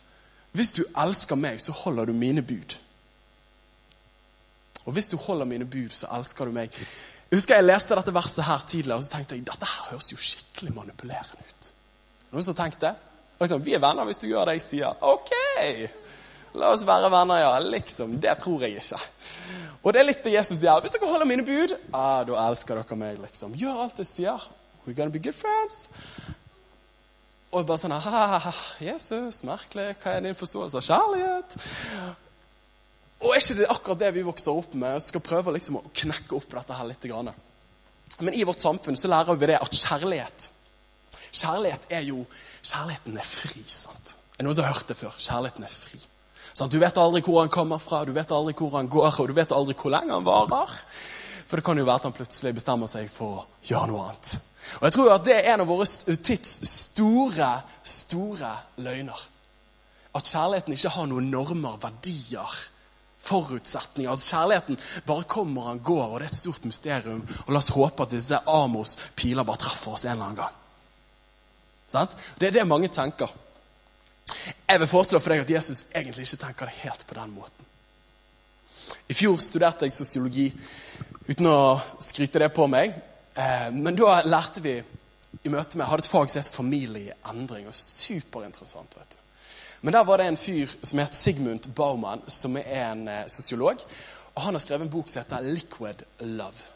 hvis 0.52 0.74
du 0.76 0.84
elsker 1.06 1.40
meg, 1.40 1.62
så 1.62 1.72
holder 1.72 2.12
du 2.12 2.18
mine 2.18 2.44
bud. 2.44 2.83
Og 4.86 4.96
hvis 4.96 5.10
du 5.12 5.18
holder 5.18 5.48
mine 5.50 5.66
bud, 5.66 5.94
så 5.96 6.10
elsker 6.18 6.50
du 6.50 6.56
meg. 6.56 6.74
Jeg 6.74 7.40
husker 7.40 7.58
jeg 7.58 7.66
leste 7.66 7.96
dette 7.98 8.14
verset 8.14 8.46
her 8.46 8.66
tidligere, 8.68 9.00
og 9.00 9.06
så 9.06 9.16
tenkte 9.16 9.38
jeg 9.38 9.46
dette 9.48 9.70
her 9.70 9.90
høres 9.92 10.12
jo 10.12 10.20
skikkelig 10.20 10.74
manipulerende 10.76 11.48
ut. 11.50 11.70
Noen 12.34 12.46
som 12.46 12.58
tenkte? 12.58 12.94
Liksom, 13.40 13.64
vi 13.66 13.74
er 13.76 13.82
venner 13.84 14.06
hvis 14.08 14.22
du 14.22 14.28
gjør 14.30 14.52
det 14.52 14.60
jeg 14.60 14.66
sier. 14.68 15.00
Ok! 15.02 15.32
La 16.54 16.70
oss 16.70 16.84
være 16.86 17.10
venner, 17.10 17.42
ja. 17.42 17.54
Liksom. 17.66 18.20
Det 18.22 18.36
tror 18.42 18.62
jeg 18.66 18.78
ikke. 18.78 19.00
Og 19.82 19.94
det 19.94 20.02
er 20.02 20.08
litt 20.08 20.22
det 20.26 20.36
Jesus 20.36 20.60
sier. 20.62 20.82
Hvis 20.84 20.94
dere 20.94 21.10
holder 21.10 21.30
mine 21.30 21.46
bud, 21.48 21.74
ah, 21.90 22.22
da 22.28 22.38
elsker 22.48 22.78
dere 22.80 23.00
meg. 23.00 23.18
liksom. 23.24 23.56
Gjør 23.58 23.82
alt 23.88 24.02
jeg 24.04 24.10
sier. 24.10 24.46
We're 24.86 24.94
gonna 24.94 25.10
be 25.10 25.20
good 25.20 25.36
friends. 25.36 25.88
Og 27.54 27.66
bare 27.70 27.82
sånn 27.82 27.94
ha, 27.94 28.54
Jesus, 28.82 29.44
merkelig. 29.46 29.94
Hva 30.02 30.18
er 30.18 30.26
din 30.26 30.38
forståelse 30.38 30.80
av 30.80 30.88
kjærlighet? 30.88 31.58
Og 33.24 33.32
er 33.32 33.40
ikke 33.40 33.56
det 33.62 33.70
akkurat 33.72 34.02
det 34.02 34.12
vi 34.18 34.26
vokser 34.28 34.52
opp 34.52 34.74
med? 34.76 34.98
Jeg 34.98 35.08
skal 35.08 35.24
prøve 35.24 35.54
liksom 35.56 35.80
å 35.80 35.84
knekke 35.96 36.36
opp 36.36 36.50
dette 36.52 36.76
her 36.76 36.90
litt. 36.90 37.08
Men 38.20 38.36
i 38.36 38.44
vårt 38.44 38.60
samfunn 38.60 39.00
så 39.00 39.12
lærer 39.12 39.40
vi 39.40 39.50
det 39.54 39.62
at 39.62 39.80
kjærlighet 39.84 40.50
Kjærlighet 41.34 41.88
er 41.90 42.04
jo 42.06 42.26
Kjærligheten 42.62 43.16
er 43.18 43.26
fri. 43.26 43.64
sant? 43.68 44.16
Er 44.38 44.46
noen 44.46 44.56
som 44.56 44.68
har 44.68 44.76
hørt 44.76 44.92
det 44.92 44.98
før? 45.00 45.16
Kjærligheten 45.18 45.66
er 45.66 45.72
fri. 45.72 46.00
Sant? 46.54 46.72
du 46.72 46.78
vet 46.80 46.98
aldri 47.02 47.24
hvor 47.26 47.42
han 47.42 47.50
kommer 47.50 47.82
fra, 47.82 48.04
du 48.06 48.14
vet 48.14 48.32
aldri 48.32 48.54
hvor 48.60 48.76
han 48.78 48.90
går, 48.92 49.10
og 49.20 49.28
du 49.28 49.34
vet 49.34 49.56
aldri 49.56 49.76
hvor 49.80 49.94
lenge 49.96 50.14
han 50.14 50.28
varer. 50.28 50.76
For 51.48 51.58
det 51.60 51.66
kan 51.66 51.78
jo 51.78 51.86
være 51.88 52.02
at 52.02 52.08
han 52.08 52.16
plutselig 52.16 52.54
bestemmer 52.56 52.90
seg 52.90 53.10
for 53.12 53.42
å 53.42 53.46
gjøre 53.66 53.90
noe 53.90 54.06
annet. 54.06 54.36
Og 54.80 54.86
jeg 54.88 54.96
tror 54.96 55.12
at 55.16 55.26
det 55.26 55.36
er 55.40 55.50
en 55.54 55.64
av 55.66 55.70
våre 55.70 55.88
tids 56.30 56.54
store, 56.70 57.50
store 57.84 58.54
løgner. 58.86 59.26
At 60.14 60.30
kjærligheten 60.30 60.78
ikke 60.78 60.94
har 60.96 61.10
noen 61.10 61.32
normer, 61.34 61.82
verdier, 61.82 62.56
forutsetninger. 63.24 64.10
Altså 64.12 64.36
Kjærligheten 64.36 64.80
bare 65.08 65.24
kommer 65.24 65.72
og 65.74 65.84
går, 65.84 66.08
og 66.08 66.20
det 66.20 66.28
er 66.28 66.34
et 66.34 66.42
stort 66.42 66.66
mysterium. 66.66 67.24
Og 67.46 67.54
la 67.54 67.62
oss 67.62 67.72
håpe 67.76 68.04
at 68.04 68.12
disse 68.12 68.40
Amos 68.48 68.98
piler 69.16 69.48
bare 69.48 69.64
treffer 69.64 69.96
oss 69.96 70.06
en 70.06 70.12
eller 70.12 70.26
annen 70.30 70.42
gang. 70.44 70.60
Sant? 71.88 72.16
Det 72.40 72.50
er 72.50 72.58
det 72.60 72.68
mange 72.68 72.88
tenker. 72.88 73.32
Jeg 74.68 74.80
vil 74.80 74.90
foreslå 74.90 75.20
for 75.20 75.34
deg 75.34 75.44
at 75.44 75.52
Jesus 75.52 75.86
egentlig 75.96 76.26
ikke 76.28 76.42
tenker 76.46 76.70
det 76.70 76.82
helt 76.84 77.06
på 77.08 77.18
den 77.20 77.36
måten. 77.36 77.70
I 79.10 79.16
fjor 79.16 79.38
studerte 79.44 79.88
jeg 79.88 79.96
sosiologi 79.96 80.48
uten 81.28 81.48
å 81.48 81.80
skryte 82.02 82.42
det 82.42 82.52
på 82.56 82.68
meg. 82.72 82.96
Eh, 83.36 83.70
men 83.76 83.96
da 83.98 84.22
lærte 84.26 84.64
vi 84.64 84.78
i 85.44 85.52
møte 85.52 85.78
med, 85.78 85.88
hadde 85.90 86.06
et 86.06 86.12
fag 86.12 86.30
som 86.30 86.42
het 86.42 86.54
familieendring. 86.54 87.68
og 87.68 87.76
Superinteressant. 87.76 88.98
vet 88.98 89.16
du. 89.16 89.23
Men 89.84 89.94
der 89.94 90.04
var 90.08 90.18
det 90.18 90.30
en 90.32 90.40
fyr 90.40 90.72
som 90.84 91.00
het 91.00 91.16
Sigmund 91.16 91.66
Baumann, 91.76 92.22
som 92.32 92.56
er 92.56 92.92
en 92.94 93.08
eh, 93.12 93.26
sosiolog. 93.28 93.82
Og 94.36 94.42
han 94.42 94.56
har 94.56 94.62
skrevet 94.64 94.86
en 94.86 94.92
bok 94.94 95.10
som 95.10 95.24
heter 95.24 95.44
'Liquid 95.44 96.06
Love'. 96.22 96.70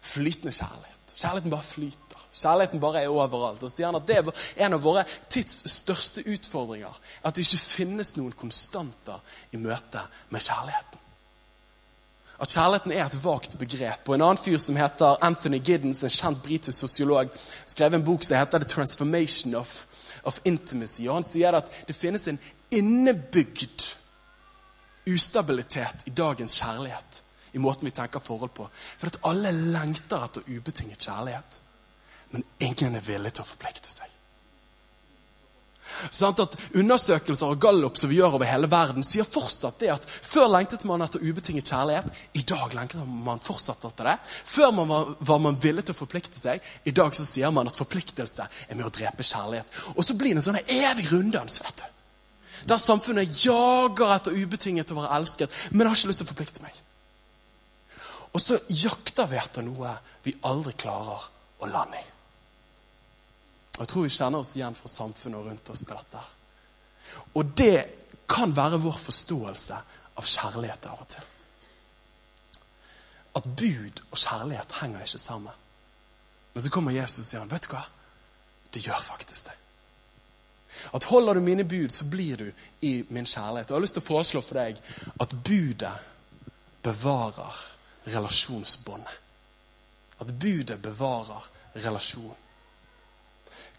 Flytende 0.00 0.52
kjærlighet. 0.52 1.14
Kjærligheten 1.16 1.50
bare 1.50 1.62
flyter. 1.62 2.20
Kjærligheten 2.32 2.80
bare 2.80 3.02
er 3.02 3.08
overalt. 3.08 3.62
Og 3.62 3.70
sier 3.70 3.86
han 3.86 3.96
at 3.96 4.06
Det 4.06 4.16
er 4.16 4.66
en 4.66 4.72
av 4.72 4.82
våre 4.82 5.04
tids 5.30 5.70
største 5.70 6.22
utfordringer. 6.26 7.00
At 7.24 7.36
det 7.36 7.42
ikke 7.42 7.58
finnes 7.64 8.16
noen 8.16 8.32
konstanter 8.32 9.18
i 9.52 9.56
møte 9.56 10.00
med 10.30 10.40
kjærligheten. 10.40 10.98
At 12.40 12.48
kjærligheten 12.48 12.92
er 12.92 13.04
et 13.06 13.24
vagt 13.24 13.58
begrep. 13.58 14.08
Og 14.08 14.14
En 14.14 14.22
annen 14.22 14.44
fyr 14.44 14.58
som 14.58 14.76
heter 14.76 15.24
Anthony 15.24 15.58
Giddens, 15.58 16.02
en 16.02 16.10
kjent 16.10 16.42
britisk 16.42 16.78
sosiolog, 16.78 17.28
skrev 17.66 17.94
en 17.94 18.04
bok 18.04 18.22
som 18.22 18.38
heter 18.38 18.58
The 18.58 18.68
Transformation 18.68 19.54
of 19.54 19.86
of 20.26 20.40
intimacy. 20.44 21.06
Og 21.08 21.20
han 21.20 21.28
sier 21.28 21.56
at 21.58 21.70
det 21.88 21.96
finnes 21.96 22.26
en 22.28 22.40
innebygd 22.74 23.86
ustabilitet 25.06 26.06
i 26.06 26.10
dagens 26.10 26.58
kjærlighet. 26.60 27.22
I 27.54 27.62
måten 27.62 27.86
vi 27.86 27.94
tenker 27.94 28.20
forhold 28.20 28.52
på. 28.56 28.66
For 28.98 29.08
at 29.08 29.20
alle 29.24 29.52
lengter 29.54 30.26
etter 30.26 30.44
ubetinget 30.50 31.06
kjærlighet. 31.06 31.60
Men 32.34 32.44
ingen 32.60 32.98
er 32.98 33.06
villig 33.06 33.32
til 33.36 33.46
å 33.46 33.50
forplikte 33.52 33.92
seg. 33.92 34.15
Sånn 36.10 36.36
at 36.42 36.56
Undersøkelser 36.76 37.52
og 37.52 37.60
gallup 37.62 37.98
som 37.98 38.10
vi 38.10 38.18
gjør 38.20 38.36
over 38.38 38.48
hele 38.48 38.68
verden, 38.70 39.04
sier 39.06 39.26
fortsatt 39.28 39.78
det 39.80 39.90
at 39.94 40.06
før 40.06 40.48
lengtet 40.52 40.84
man 40.88 41.04
etter 41.04 41.22
ubetinget 41.22 41.70
kjærlighet. 41.72 42.08
I 42.36 42.44
dag 42.48 42.74
lengter 42.76 43.04
man 43.06 43.42
fortsatt 43.42 43.84
etter 43.88 44.10
det. 44.10 44.16
Før 44.26 44.72
man 44.76 44.90
var, 44.92 45.12
var, 45.20 45.42
man 45.42 45.60
villig 45.62 45.86
til 45.86 45.96
å 45.96 46.00
forplikte 46.00 46.38
seg. 46.38 46.64
I 46.84 46.94
dag 46.96 47.14
så 47.16 47.26
sier 47.26 47.52
man 47.54 47.70
at 47.70 47.78
forpliktelse 47.78 48.48
er 48.68 48.78
med 48.78 48.88
å 48.88 48.94
drepe 48.94 49.26
kjærlighet. 49.26 49.78
Og 49.96 50.02
så 50.04 50.16
blir 50.18 50.34
det 50.34 50.42
en 50.42 50.48
sånn 50.50 50.62
evig 50.64 51.10
runddans. 51.12 51.60
vet 51.64 51.84
du. 51.84 51.86
Der 52.66 52.82
samfunnet 52.82 53.44
jager 53.44 54.10
etter 54.16 54.34
ubetinget 54.34 54.90
å 54.90 54.98
være 54.98 55.20
elsket, 55.20 55.54
men 55.70 55.86
har 55.86 55.94
ikke 55.94 56.10
lyst 56.10 56.22
til 56.22 56.26
å 56.26 56.32
forplikte 56.32 56.64
meg. 56.64 56.82
Og 58.34 58.42
så 58.42 58.58
jakter 58.68 59.30
vi 59.30 59.38
etter 59.40 59.64
noe 59.64 59.94
vi 60.26 60.34
aldri 60.44 60.74
klarer 60.76 61.30
å 61.62 61.70
lande 61.70 62.02
i. 62.02 62.06
Og 63.76 63.82
Jeg 63.84 63.88
tror 63.88 64.06
vi 64.06 64.14
kjenner 64.16 64.40
oss 64.40 64.54
igjen 64.56 64.74
fra 64.74 64.88
samfunnet 64.88 65.46
rundt 65.46 65.70
oss 65.70 65.84
på 65.84 65.94
dette. 65.94 66.22
Og 67.36 67.52
det 67.58 67.80
kan 68.28 68.54
være 68.56 68.80
vår 68.80 68.96
forståelse 68.98 69.80
av 70.16 70.24
kjærlighet 70.24 70.88
av 70.88 71.02
og 71.02 71.10
til. 71.12 71.26
At 73.36 73.44
bud 73.44 74.00
og 74.10 74.16
kjærlighet 74.18 74.80
henger 74.80 75.04
ikke 75.04 75.20
sammen. 75.20 75.62
Men 76.54 76.64
så 76.64 76.72
kommer 76.72 76.96
Jesus 76.96 77.26
og 77.26 77.28
sier 77.28 77.44
han, 77.44 77.52
vet 77.52 77.68
du 77.68 77.74
hva? 77.74 77.84
Det 78.72 78.82
gjør 78.86 79.02
faktisk 79.04 79.50
det. 79.50 79.56
At 80.96 81.04
holder 81.04 81.36
du 81.36 81.40
mine 81.44 81.64
bud, 81.64 81.92
så 81.92 82.04
blir 82.08 82.36
du 82.36 82.48
i 82.80 83.04
min 83.08 83.28
kjærlighet. 83.28 83.70
Og 83.70 83.74
jeg 83.74 83.76
har 83.76 83.84
lyst 83.84 83.96
til 83.98 84.04
å 84.04 84.08
foreslå 84.08 84.42
for 84.44 84.60
deg 84.60 84.80
at 85.20 85.36
budet 85.44 85.92
bevarer 86.84 87.60
relasjonsbåndet. 88.06 89.22
At 90.20 90.32
budet 90.40 90.80
bevarer 90.82 91.48
relasjonen. 91.76 92.45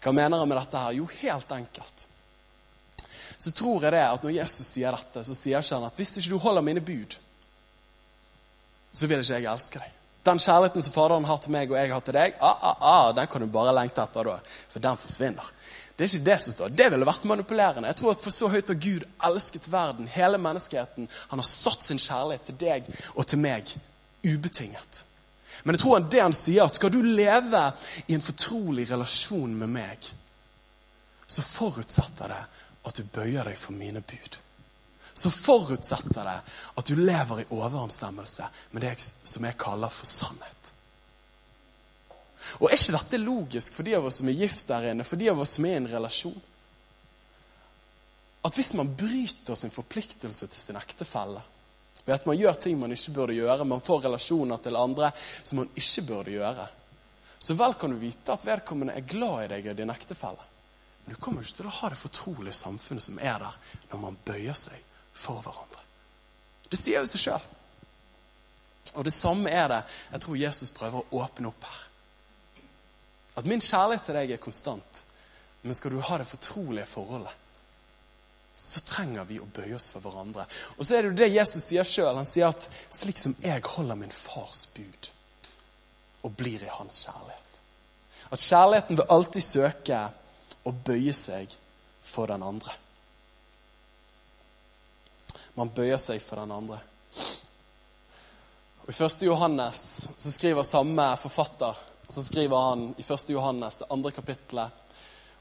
Hva 0.02 0.12
mener 0.14 0.40
jeg 0.40 0.50
med 0.50 0.60
dette? 0.60 0.84
her? 0.84 0.96
Jo, 0.98 1.08
helt 1.20 1.52
enkelt. 1.52 2.06
Så 3.38 3.52
tror 3.54 3.84
jeg 3.84 3.94
det 3.94 4.02
at 4.02 4.24
når 4.24 4.34
Jesus 4.40 4.66
sier 4.66 4.94
dette, 4.94 5.22
så 5.24 5.34
sier 5.36 5.62
ikke 5.62 5.78
han 5.78 5.86
at 5.86 5.98
hvis 5.98 6.16
ikke 6.16 6.32
du 6.34 6.40
holder 6.42 6.64
mine 6.66 6.82
bud, 6.82 7.14
så 8.92 9.06
vil 9.06 9.22
ikke 9.22 9.38
jeg 9.38 9.50
elske 9.52 9.82
deg. 9.82 9.94
Den 10.26 10.40
kjærligheten 10.42 10.82
som 10.84 10.92
Faderen 10.92 11.24
har 11.28 11.38
til 11.40 11.54
meg 11.54 11.70
og 11.70 11.78
jeg 11.78 11.92
har 11.92 12.02
til 12.04 12.16
deg, 12.18 12.34
ah, 12.42 12.64
ah, 12.70 12.82
ah, 12.82 13.12
den 13.14 13.28
kan 13.30 13.44
du 13.44 13.48
bare 13.52 13.74
lengte 13.76 14.02
etter 14.02 14.32
da, 14.32 14.34
for 14.68 14.82
den 14.82 14.98
forsvinner. 15.00 15.52
Det 15.98 16.04
er 16.04 16.12
ikke 16.12 16.26
det 16.30 16.38
som 16.42 16.54
står. 16.54 16.74
Det 16.78 16.86
ville 16.92 17.06
vært 17.06 17.24
manipulerende. 17.26 17.88
Jeg 17.90 17.98
tror 17.98 18.12
at 18.12 18.20
For 18.22 18.34
så 18.34 18.48
høyt 18.52 18.68
har 18.70 18.78
Gud 18.78 19.06
elsket 19.26 19.64
verden, 19.72 20.06
hele 20.14 20.38
menneskeheten. 20.38 21.08
Han 21.30 21.42
har 21.42 21.48
satt 21.48 21.82
sin 21.82 21.98
kjærlighet 21.98 22.44
til 22.46 22.58
deg 22.60 22.86
og 23.16 23.26
til 23.26 23.42
meg 23.42 23.72
ubetinget. 24.22 25.02
Men 25.62 25.74
jeg 25.74 25.82
tror 25.82 26.04
det 26.06 26.22
han 26.22 26.36
sier, 26.36 26.64
at 26.64 26.78
skal 26.78 26.92
du 26.94 27.00
leve 27.02 27.62
i 28.06 28.14
en 28.14 28.24
fortrolig 28.24 28.86
relasjon 28.90 29.54
med 29.58 29.72
meg, 29.74 30.10
så 31.28 31.44
forutsetter 31.44 32.32
det 32.32 32.42
at 32.88 32.98
du 32.98 33.08
bøyer 33.12 33.50
deg 33.50 33.58
for 33.58 33.76
mine 33.76 34.00
bud. 34.00 34.38
Så 35.18 35.32
forutsetter 35.34 36.22
det 36.24 36.36
at 36.78 36.88
du 36.88 36.94
lever 37.00 37.42
i 37.42 37.48
overensstemmelse 37.50 38.46
med 38.70 38.86
det 38.86 38.94
som 39.02 39.44
jeg 39.44 39.58
kaller 39.60 39.92
for 39.92 40.08
sannhet. 40.08 40.54
Og 42.62 42.70
Er 42.70 42.78
ikke 42.78 42.94
dette 42.96 43.20
logisk 43.20 43.74
for 43.76 43.84
de 43.84 43.96
av 43.98 44.06
oss 44.08 44.20
som 44.22 44.30
er 44.30 44.38
gift 44.38 44.68
der 44.70 44.92
inne, 44.92 45.04
for 45.04 45.20
de 45.20 45.28
av 45.28 45.40
oss 45.42 45.56
som 45.58 45.66
er 45.66 45.76
i 45.76 45.80
en 45.82 45.90
relasjon? 45.90 46.38
At 48.46 48.54
hvis 48.54 48.72
man 48.78 48.94
bryter 48.96 49.58
sin 49.58 49.74
forpliktelse 49.74 50.46
til 50.46 50.62
sin 50.62 50.78
ektefelle, 50.80 51.42
ved 52.08 52.14
at 52.14 52.24
man 52.24 52.38
gjør 52.40 52.56
ting 52.56 52.78
man 52.80 52.92
ikke 52.94 53.12
burde 53.18 53.34
gjøre, 53.36 53.64
man 53.68 53.84
får 53.84 54.06
relasjoner 54.06 54.60
til 54.64 54.76
andre 54.80 55.10
som 55.20 55.58
man 55.60 55.74
ikke 55.76 56.06
burde 56.08 56.32
gjøre, 56.32 56.64
så 57.38 57.54
vel 57.54 57.74
kan 57.76 57.92
du 57.92 57.98
vite 58.00 58.32
at 58.32 58.46
vedkommende 58.48 58.94
er 58.96 59.04
glad 59.04 59.42
i 59.44 59.50
deg 59.52 59.68
og 59.68 59.76
din 59.76 59.92
ektefelle. 59.92 60.46
Men 61.04 61.12
du 61.12 61.20
kommer 61.20 61.44
ikke 61.44 61.58
til 61.60 61.68
å 61.68 61.74
ha 61.82 61.90
det 61.92 62.00
fortrolige 62.00 62.56
samfunnet 62.56 63.04
som 63.04 63.20
er 63.20 63.36
der 63.44 63.58
når 63.90 64.00
man 64.06 64.16
bøyer 64.24 64.56
seg 64.56 64.80
for 65.12 65.44
hverandre. 65.44 65.84
Det 66.72 66.80
sier 66.80 67.04
jo 67.04 67.10
seg 67.12 67.26
sjøl. 67.26 67.44
Og 68.96 69.04
det 69.04 69.12
samme 69.12 69.52
er 69.52 69.68
det 69.68 69.82
jeg 70.14 70.24
tror 70.24 70.40
Jesus 70.40 70.72
prøver 70.74 71.04
å 71.04 71.20
åpne 71.20 71.52
opp 71.52 71.68
her. 71.68 71.84
At 73.36 73.52
min 73.52 73.60
kjærlighet 73.60 74.08
til 74.08 74.16
deg 74.16 74.32
er 74.32 74.42
konstant, 74.42 75.02
men 75.60 75.76
skal 75.76 75.92
du 75.92 76.00
ha 76.08 76.18
det 76.18 76.32
fortrolige 76.32 76.88
forholdet, 76.88 77.36
så 78.52 78.80
trenger 78.86 79.24
vi 79.28 79.38
å 79.40 79.46
bøye 79.54 79.76
oss 79.76 79.88
for 79.92 80.02
hverandre. 80.02 80.46
Og 80.76 80.86
så 80.86 80.96
er 80.96 81.02
det 81.02 81.10
jo 81.10 81.18
det 81.20 81.28
Jesus 81.30 81.68
sier 81.68 81.86
sjøl. 81.86 82.16
Han 82.16 82.26
sier 82.26 82.48
at 82.48 82.68
'slik 82.90 83.18
som 83.18 83.36
jeg 83.42 83.62
holder 83.64 83.94
min 83.94 84.10
fars 84.10 84.66
bud 84.74 85.10
og 86.22 86.36
blir 86.36 86.64
i 86.64 86.72
hans 86.78 87.06
kjærlighet'. 87.06 87.62
At 88.30 88.38
kjærligheten 88.38 88.96
vil 88.96 89.10
alltid 89.10 89.42
søke 89.42 90.00
å 90.64 90.72
bøye 90.72 91.12
seg 91.12 91.54
for 92.02 92.26
den 92.26 92.42
andre. 92.42 92.72
Man 95.54 95.70
bøyer 95.70 95.96
seg 95.96 96.22
for 96.22 96.36
den 96.36 96.52
andre. 96.52 96.80
Og 98.86 98.90
I 98.90 99.04
1. 99.04 99.22
Johannes 99.22 100.08
så 100.18 100.32
skriver 100.32 100.62
samme 100.62 101.16
forfatter 101.16 101.76
så 102.08 102.22
skriver 102.22 102.56
han 102.56 102.94
i 102.96 103.02
1. 103.02 103.30
Johannes, 103.30 103.76
det 103.76 103.86
andre 103.90 104.10
kapittelet, 104.10 104.70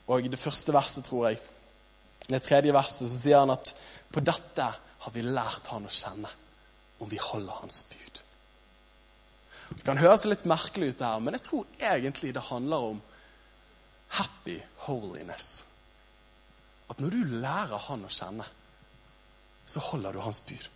og 0.07 0.25
det 0.31 0.39
første 0.39 0.73
verset, 0.75 1.05
tror 1.07 1.29
jeg 1.29 1.39
i 2.25 2.33
det 2.33 2.41
tredje 2.43 2.73
verset 2.75 3.05
så 3.05 3.13
sier 3.13 3.43
han 3.43 3.53
at 3.53 3.73
på 4.13 4.23
dette 4.25 4.65
har 5.03 5.13
vi 5.13 5.23
lært 5.23 5.69
han 5.71 5.85
å 5.87 5.93
kjenne, 5.93 6.31
om 7.03 7.09
vi 7.11 7.19
holder 7.21 7.61
hans 7.61 7.83
bud. 7.91 8.21
Det 9.69 9.83
kan 9.85 9.99
høres 9.99 10.25
litt 10.25 10.47
merkelig 10.47 10.93
ut, 10.93 10.99
det 10.99 11.07
her, 11.07 11.23
men 11.23 11.37
jeg 11.37 11.45
tror 11.47 11.81
egentlig 11.91 12.33
det 12.35 12.47
handler 12.49 12.91
om 12.93 13.01
happy 14.17 14.57
holiness. 14.87 15.65
At 16.87 17.01
når 17.03 17.13
du 17.13 17.37
lærer 17.43 17.83
Han 17.89 18.05
å 18.07 18.11
kjenne, 18.11 18.45
så 19.67 19.83
holder 19.89 20.15
du 20.15 20.21
Hans 20.23 20.39
bud. 20.47 20.69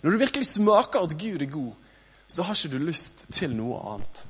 Når 0.00 0.14
du 0.14 0.20
virkelig 0.22 0.46
smaker 0.48 1.04
at 1.04 1.16
Gud 1.20 1.42
er 1.44 1.52
god, 1.52 1.74
så 2.28 2.44
har 2.44 2.56
ikke 2.56 2.76
du 2.76 2.86
lyst 2.88 3.26
til 3.32 3.52
noe 3.56 3.80
annet. 3.92 4.22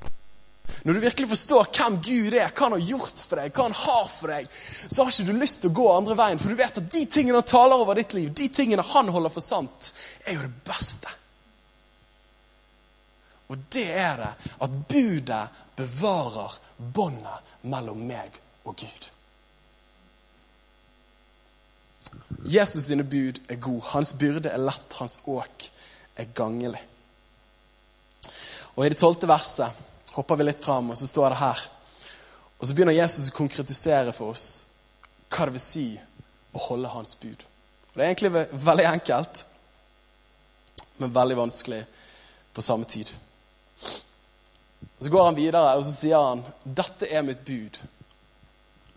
Når 0.83 0.93
du 0.93 0.99
virkelig 1.03 1.29
forstår 1.29 1.69
hvem 1.75 1.97
Gud 2.03 2.33
er, 2.33 2.51
hva 2.53 2.65
han 2.65 2.75
har 2.77 2.85
gjort 2.87 3.23
for 3.27 3.41
deg, 3.41 3.51
hva 3.55 3.67
han 3.67 3.77
har 3.81 4.09
for 4.11 4.31
deg, 4.31 4.49
så 4.87 5.03
har 5.03 5.11
ikke 5.11 5.27
du 5.27 5.39
lyst 5.41 5.61
til 5.63 5.71
å 5.71 5.77
gå 5.79 5.87
andre 5.91 6.17
veien, 6.19 6.39
for 6.39 6.51
du 6.51 6.59
vet 6.59 6.79
at 6.79 6.91
de 6.93 7.05
tingene 7.11 7.41
han 7.41 7.49
taler 7.49 7.83
over 7.83 7.99
ditt 7.99 8.15
liv, 8.15 8.31
de 8.31 8.47
tingene 8.53 8.85
han 8.93 9.11
holder 9.11 9.33
for 9.33 9.43
sant, 9.43 9.91
er 10.23 10.37
jo 10.37 10.45
det 10.45 10.53
beste. 10.67 11.15
Og 13.49 13.57
det 13.73 13.87
er 13.97 14.19
det 14.21 14.33
at 14.61 14.81
budet 14.91 15.45
bevarer 15.79 16.59
båndet 16.77 17.55
mellom 17.67 18.03
meg 18.07 18.37
og 18.63 18.77
Gud. 18.77 19.09
Jesus 22.45 22.85
sine 22.87 23.03
bud 23.03 23.41
er 23.49 23.59
god. 23.61 23.81
Hans 23.91 24.13
byrde 24.17 24.51
er 24.53 24.61
lett, 24.61 24.93
hans 25.01 25.19
åk 25.27 25.65
er 26.15 26.29
gangelig. 26.35 26.81
Og 28.75 28.85
I 28.85 28.91
det 28.93 28.99
tolvte 29.01 29.27
verset 29.27 29.85
hopper 30.15 30.35
vi 30.39 30.47
litt 30.47 30.63
fram, 30.63 30.89
og 30.89 30.97
så 30.97 31.07
står 31.07 31.33
det 31.33 31.41
her. 31.43 31.61
Og 32.59 32.67
så 32.67 32.75
begynner 32.75 32.97
Jesus 32.97 33.29
å 33.31 33.37
konkretisere 33.37 34.13
for 34.15 34.33
oss 34.35 34.49
hva 35.29 35.45
det 35.47 35.55
vil 35.55 35.63
si 35.63 35.85
å 36.55 36.65
holde 36.69 36.91
hans 36.91 37.15
bud. 37.19 37.45
Og 37.89 37.95
Det 37.95 38.03
er 38.03 38.11
egentlig 38.11 38.65
veldig 38.65 38.85
enkelt, 38.89 39.45
men 40.97 41.13
veldig 41.15 41.37
vanskelig 41.37 41.83
på 42.53 42.65
samme 42.65 42.85
tid. 42.85 43.11
Og 44.81 45.03
Så 45.05 45.09
går 45.09 45.25
han 45.25 45.37
videre 45.37 45.77
og 45.77 45.83
så 45.85 45.93
sier 45.93 46.17
han, 46.17 46.43
'Dette 46.65 47.07
er 47.07 47.21
mitt 47.21 47.45
bud, 47.45 47.79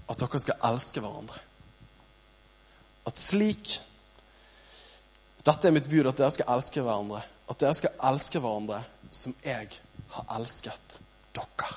at 0.08 0.18
dere 0.18 0.38
skal 0.38 0.60
elske 0.72 1.00
hverandre.' 1.00 1.40
At 3.06 3.18
slik 3.18 3.80
Dette 5.44 5.68
er 5.68 5.72
mitt 5.74 5.88
bud, 5.90 6.06
at 6.06 6.18
dere 6.18 6.30
skal 6.30 6.52
elske 6.54 6.80
hverandre. 6.80 7.22
At 7.50 7.58
dere 7.58 7.74
skal 7.74 7.90
elske 8.12 8.38
hverandre 8.38 8.84
som 9.10 9.34
jeg 9.42 9.80
har 10.16 10.36
elsket 10.36 11.00
dere. 11.36 11.72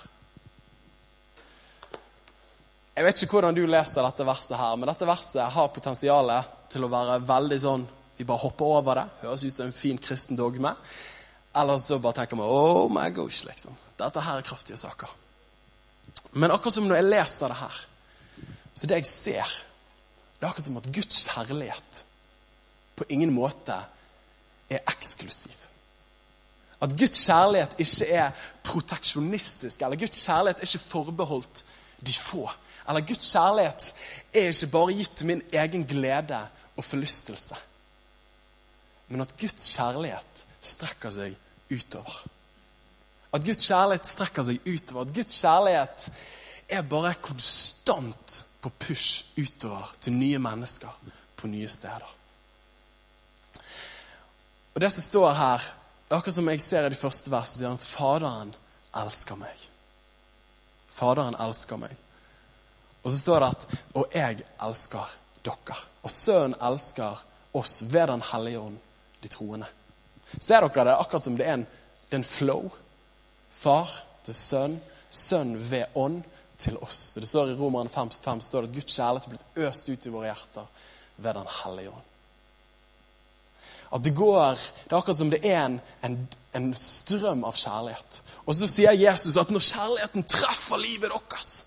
Jeg 2.95 3.04
vet 3.04 3.21
ikke 3.26 3.36
hvordan 3.36 3.58
du 3.58 3.65
leser 3.67 4.06
dette 4.06 4.26
verset, 4.28 4.56
her, 4.56 4.78
men 4.80 4.88
dette 4.88 5.08
verset 5.08 5.52
har 5.52 5.74
potensial 5.76 6.32
til 6.71 6.86
å 6.86 6.91
være 6.91 7.19
veldig 7.28 7.60
sånn 7.60 7.86
Vi 8.15 8.24
bare 8.24 8.45
hopper 8.45 8.78
over 8.78 8.95
det. 8.95 9.04
Høres 9.26 9.41
ut 9.43 9.52
som 9.52 9.65
en 9.67 9.76
fin 9.76 9.98
kristen 10.00 10.38
dogme. 10.39 10.69
Eller 11.60 11.82
så 11.84 11.98
bare 12.00 12.21
tenker 12.21 12.39
vi 12.39 12.45
oh 12.48 12.88
my 12.88 13.10
gosh, 13.12 13.41
liksom. 13.43 13.76
Dette 14.00 14.24
her 14.24 14.39
er 14.39 14.48
kraftige 14.48 14.80
saker. 14.80 15.12
Men 16.39 16.54
akkurat 16.56 16.78
som 16.78 16.88
når 16.88 17.02
jeg 17.02 17.10
leser 17.10 17.52
det 17.52 17.58
her, 17.60 17.82
så 18.71 18.88
det 18.88 19.02
jeg 19.02 19.10
ser, 19.12 19.54
det 20.38 20.45
er 20.45 20.48
akkurat 20.48 20.69
som 20.69 20.80
at 20.80 20.88
Guds 20.95 21.26
kjærlighet 21.28 22.02
på 22.95 23.08
ingen 23.12 23.36
måte 23.36 23.76
er 24.71 24.84
eksklusiv. 24.95 25.56
At 26.86 26.93
Guds 26.93 27.24
kjærlighet 27.26 27.80
ikke 27.82 28.10
er 28.13 28.32
proteksjonistisk, 28.63 29.82
eller 29.82 29.98
Guds 29.98 30.26
kjærlighet 30.26 30.62
er 30.62 30.69
ikke 30.69 30.86
forbeholdt 30.86 31.63
de 32.08 32.13
få. 32.13 32.43
Eller 32.88 33.02
Guds 33.02 33.32
kjærlighet 33.32 33.93
er 34.34 34.52
ikke 34.52 34.71
bare 34.74 34.98
gitt 35.00 35.24
min 35.26 35.41
egen 35.54 35.86
glede 35.89 36.41
og 36.78 36.84
forlystelse. 36.84 37.58
Men 39.08 39.21
at 39.26 39.34
Guds 39.39 39.69
kjærlighet 39.76 40.45
strekker 40.62 41.13
seg 41.13 41.36
utover. 41.74 42.17
At 43.34 43.45
Guds 43.45 43.65
kjærlighet 43.65 44.10
strekker 44.10 44.45
seg 44.48 44.69
utover. 44.69 45.08
At 45.08 45.15
Guds 45.15 45.39
kjærlighet 45.41 46.10
er 46.69 46.86
bare 46.89 47.13
konstant 47.21 48.43
på 48.62 48.71
push 48.82 49.26
utover 49.38 49.93
til 50.02 50.13
nye 50.13 50.39
mennesker 50.41 50.93
på 51.38 51.50
nye 51.50 51.67
steder. 51.69 52.13
Og 54.76 54.82
Det 54.82 54.91
som 54.91 55.02
står 55.02 55.34
her, 55.34 55.62
det 56.06 56.13
er 56.13 56.18
akkurat 56.20 56.38
som 56.38 56.50
jeg 56.50 56.62
ser 56.62 56.86
i 56.86 56.89
de 56.94 57.00
første 57.00 57.32
versene, 57.34 57.58
sier 57.58 57.72
han 57.72 57.80
at 57.80 57.88
Faderen 57.89 58.52
elsker 59.02 59.39
meg. 59.39 59.62
Faderen 60.94 61.38
elsker 61.41 61.82
meg. 61.82 61.96
Og 63.02 63.12
så 63.12 63.18
står 63.18 63.41
det 63.41 63.48
at 63.54 63.65
Og 63.94 64.13
jeg 64.13 64.46
elsker 64.62 65.15
dere. 65.46 65.78
Og 66.04 66.12
Sønnen 66.12 66.58
elsker 66.62 67.26
oss 67.54 67.82
ved 67.89 68.08
Den 68.08 68.22
hellige 68.22 68.60
ånd, 68.60 68.78
de 69.22 69.28
troende. 69.28 69.68
Ser 70.39 70.62
dere 70.62 70.86
det 70.86 70.98
akkurat 71.00 71.24
som 71.24 71.38
det 71.38 71.48
er 71.48 71.54
en, 71.54 71.68
det 72.10 72.13
er 72.13 72.22
en 72.22 72.30
flow? 72.30 72.70
Far 73.50 73.89
til 74.26 74.36
sønn, 74.36 74.80
sønn 75.10 75.56
ved 75.70 75.94
ånd 75.96 76.24
til 76.58 76.78
oss. 76.78 77.13
Det 77.13 77.28
står 77.28 77.54
I 77.54 77.60
Romeren 77.60 77.89
5, 77.89 78.10
5 78.22 78.41
står 78.41 78.65
det 78.65 78.70
at 78.70 78.76
Guds 78.76 78.98
kjærlighet 78.98 79.26
er 79.26 79.34
blitt 79.34 79.63
øst 79.68 79.89
ut 79.89 80.06
i 80.06 80.13
våre 80.13 80.30
hjerter 80.30 80.68
ved 81.18 81.34
Den 81.34 81.50
hellige 81.63 81.94
ånd. 81.94 82.12
At 83.93 84.04
det 84.04 84.15
går 84.15 84.56
Det 84.56 84.91
er 84.91 84.98
akkurat 84.98 85.17
som 85.17 85.30
det 85.30 85.41
er 85.43 85.65
en, 85.65 85.80
en, 86.04 86.17
en 86.54 86.74
strøm 86.74 87.43
av 87.43 87.56
kjærlighet. 87.56 88.21
Og 88.45 88.56
så 88.56 88.67
sier 88.69 88.98
Jesus 88.98 89.38
at 89.38 89.52
når 89.52 89.65
kjærligheten 89.69 90.24
treffer 90.24 90.82
livet 90.82 91.13
deres, 91.13 91.65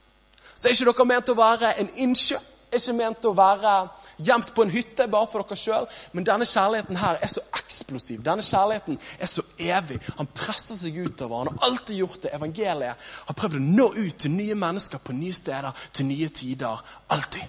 så 0.55 0.69
er 0.69 0.75
ikke 0.75 0.91
dere 0.91 1.07
ment 1.07 1.31
å 1.31 1.39
være 1.39 1.75
en 1.79 1.91
innsjø. 2.03 2.39
Er 2.69 2.81
ikke 2.81 2.97
ment 2.99 3.25
å 3.25 3.33
være 3.37 3.75
gjemt 4.19 4.51
på 4.55 4.65
en 4.65 4.73
hytte 4.73 5.07
bare 5.11 5.29
for 5.31 5.47
dere 5.47 5.59
sjøl. 5.59 5.87
Men 6.13 6.27
denne 6.27 6.49
kjærligheten 6.49 6.99
her 7.01 7.21
er 7.23 7.31
så 7.33 7.45
eksplosiv. 7.57 8.25
Denne 8.27 8.45
kjærligheten 8.45 8.99
er 9.19 9.31
så 9.31 9.45
evig. 9.63 10.01
Han 10.19 10.31
presser 10.35 10.79
seg 10.79 10.99
utover. 10.99 11.45
Han 11.45 11.53
har 11.53 11.71
alltid 11.71 12.03
gjort 12.03 12.23
det. 12.25 12.35
Evangeliet 12.35 13.09
har 13.29 13.39
prøvd 13.39 13.61
å 13.61 13.63
nå 13.63 13.89
ut 13.97 14.19
til 14.19 14.35
nye 14.35 14.59
mennesker 14.59 15.03
på 15.05 15.17
nye 15.17 15.37
steder, 15.37 15.87
til 15.93 16.11
nye 16.11 16.29
tider. 16.35 16.85
Alltid. 17.15 17.47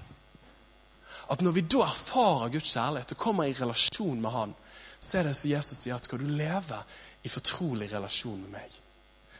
At 1.29 1.43
når 1.45 1.55
vi 1.55 1.65
da 1.69 1.83
erfarer 1.85 2.51
Guds 2.53 2.73
kjærlighet 2.73 3.13
og 3.13 3.21
kommer 3.21 3.49
i 3.49 3.53
relasjon 3.53 4.21
med 4.21 4.33
Han, 4.33 4.55
så 4.99 5.19
er 5.19 5.29
det 5.29 5.35
som 5.37 5.51
Jesus 5.51 5.77
sier, 5.77 5.95
at 5.95 6.07
skal 6.07 6.19
du 6.19 6.27
leve 6.27 6.79
i 7.23 7.29
fortrolig 7.31 7.89
relasjon 7.91 8.39
med 8.41 8.55
meg, 8.57 8.79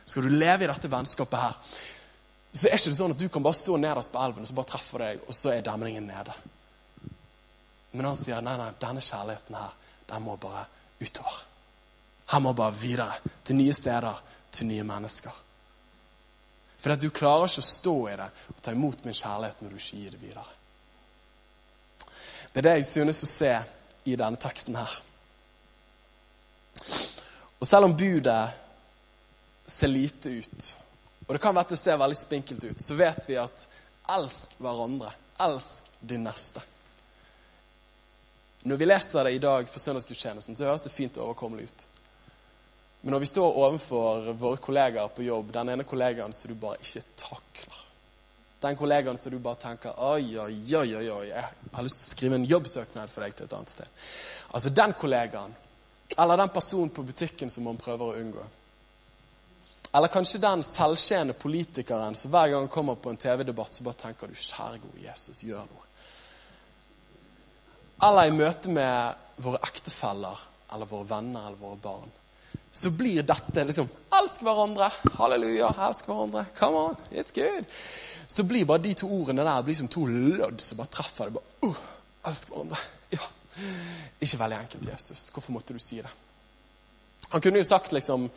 skal 0.06 0.26
du 0.26 0.36
leve 0.36 0.66
i 0.66 0.70
dette 0.70 0.92
vennskapet 0.92 1.42
her, 1.42 1.58
så 2.52 2.68
er 2.68 2.78
det 2.78 2.80
ikke 2.82 2.98
sånn 2.98 3.14
at 3.14 3.20
du 3.22 3.28
kan 3.30 3.46
bare 3.46 3.58
stå 3.58 3.76
nederst 3.78 4.14
på 4.14 4.22
elven 4.24 4.46
og 4.46 4.50
så 4.50 4.56
bare 4.58 4.72
treffe 4.72 5.02
deg, 5.02 5.26
og 5.28 5.36
så 5.38 5.52
er 5.54 5.66
demningen 5.66 6.08
nede. 6.10 6.34
Men 7.92 8.10
han 8.10 8.18
sier 8.18 8.42
nei, 8.46 8.56
nei, 8.58 8.72
denne 8.82 9.04
kjærligheten 9.06 9.58
her, 9.58 9.76
den 10.10 10.26
må 10.26 10.38
bare 10.42 10.66
utover. 11.02 11.38
Han 12.30 12.46
må 12.46 12.54
bare 12.54 12.76
videre. 12.78 13.16
Til 13.46 13.58
nye 13.58 13.74
steder, 13.74 14.22
til 14.54 14.70
nye 14.70 14.86
mennesker. 14.86 15.38
For 16.80 16.94
at 16.94 17.02
du 17.02 17.10
klarer 17.14 17.50
ikke 17.50 17.64
å 17.64 17.70
stå 17.70 17.96
i 18.10 18.18
det 18.20 18.30
og 18.54 18.62
ta 18.64 18.74
imot 18.74 19.04
min 19.06 19.18
kjærlighet 19.18 19.62
når 19.64 19.74
du 19.74 19.80
ikke 19.82 20.02
gir 20.04 20.16
det 20.16 20.22
videre. 20.22 20.59
Det 22.60 22.66
er 22.66 22.74
det 22.74 22.80
jeg 22.82 22.88
synes 22.90 23.22
å 23.24 23.28
se 23.30 23.50
i 24.12 24.18
denne 24.20 24.36
teksten 24.36 24.76
her. 24.76 24.96
Og 27.56 27.64
selv 27.70 27.88
om 27.88 27.94
budet 27.96 28.50
ser 29.64 29.88
lite 29.88 30.34
ut, 30.42 30.68
og 31.24 31.32
det 31.32 31.40
kan 31.40 31.56
være 31.56 31.70
at 31.70 31.72
det 31.72 31.80
ser 31.80 32.02
veldig 32.04 32.20
spinkelt 32.20 32.68
ut, 32.68 32.84
så 32.84 33.00
vet 33.00 33.30
vi 33.30 33.40
at 33.40 33.64
elsk 34.12 34.60
hverandre. 34.60 35.14
Elsk 35.40 35.88
din 36.04 36.28
neste. 36.28 36.60
Når 38.68 38.84
vi 38.84 38.92
leser 38.92 39.24
det 39.24 39.38
i 39.38 39.44
dag 39.48 39.72
på 39.72 39.80
søndagsgudstjenesten, 39.80 40.52
så 40.52 40.68
høres 40.68 40.84
det 40.84 40.92
fint 40.92 41.16
og 41.16 41.30
overkommelig 41.30 41.70
ut. 41.72 41.88
Men 43.06 43.16
når 43.16 43.24
vi 43.24 43.36
står 43.38 43.62
overfor 43.70 44.34
våre 44.34 44.60
kollegaer 44.60 45.16
på 45.16 45.32
jobb, 45.32 45.56
den 45.56 45.78
ene 45.78 45.88
kollegaen 45.88 46.36
som 46.36 46.52
du 46.52 46.60
bare 46.60 46.84
ikke 46.84 47.08
takler 47.24 47.86
Den 48.60 48.76
kollegaen 48.76 49.18
som 49.18 49.32
du 49.32 49.40
bare 49.40 49.56
tenker 49.62 49.96
Oi, 50.04 50.38
oi, 50.38 50.76
oi, 50.76 50.94
oi, 51.00 51.26
jeg 51.30 51.44
har 51.74 51.86
lyst 51.86 52.02
til 52.02 52.08
å 52.08 52.12
skrive 52.12 52.40
en 52.40 52.48
jobbsøknad 52.48 53.12
for 53.12 53.24
deg 53.24 53.36
til 53.36 53.48
et 53.48 53.56
annet 53.56 53.76
sted. 53.76 54.00
Altså 54.52 54.72
den 54.76 54.96
kollegaen, 55.00 55.54
eller 56.18 56.42
den 56.42 56.52
personen 56.54 56.92
på 56.92 57.06
butikken 57.08 57.52
som 57.54 57.70
man 57.70 57.80
prøver 57.80 58.06
å 58.06 58.18
unngå. 58.20 58.48
Eller 59.96 60.12
kanskje 60.14 60.42
den 60.44 60.64
selvskjene 60.66 61.34
politikeren 61.34 62.18
som 62.18 62.34
hver 62.34 62.52
gang 62.52 62.66
han 62.66 62.74
kommer 62.74 63.00
på 63.00 63.14
en 63.14 63.18
TV-debatt, 63.18 63.74
så 63.74 63.88
bare 63.88 64.04
tenker 64.04 64.28
du 64.28 64.36
Kjære 64.38 64.84
gode 64.84 65.06
Jesus, 65.08 65.46
gjør 65.48 65.64
noe 65.70 65.88
eller 68.04 68.30
i 68.30 68.36
møte 68.36 68.72
med 68.72 69.44
våre 69.44 69.60
ektefeller 69.68 70.46
eller 70.74 70.90
våre 70.90 71.08
venner 71.10 71.48
eller 71.48 71.60
våre 71.60 71.80
barn, 71.84 72.12
så 72.72 72.92
blir 72.94 73.24
dette 73.26 73.66
liksom 73.66 73.90
Elsk 74.20 74.44
hverandre! 74.46 74.90
Halleluja! 75.18 75.72
Elsk 75.88 76.10
hverandre! 76.10 76.46
Come 76.58 76.86
on! 76.90 76.96
It's 77.12 77.34
good! 77.34 77.66
Så 78.28 78.46
blir 78.46 78.68
bare 78.70 78.84
de 78.84 78.94
to 78.94 79.10
ordene 79.10 79.46
der 79.46 79.66
blir 79.66 79.78
som 79.78 79.90
to 79.90 80.06
lødd 80.06 80.62
som 80.62 80.78
bare 80.78 80.94
treffer 80.94 81.30
det. 81.30 81.40
Bare, 81.40 81.70
uh, 81.70 82.30
elsk 82.30 82.52
hverandre! 82.54 82.82
Ja. 83.16 83.30
Ikke 84.22 84.40
veldig 84.40 84.60
enkelt, 84.60 84.90
Jesus. 84.92 85.30
Hvorfor 85.34 85.56
måtte 85.56 85.74
du 85.74 85.82
si 85.82 86.02
det? 86.04 86.12
Han 87.30 87.42
kunne 87.42 87.62
jo 87.62 87.68
sagt 87.68 87.92
liksom 87.94 88.30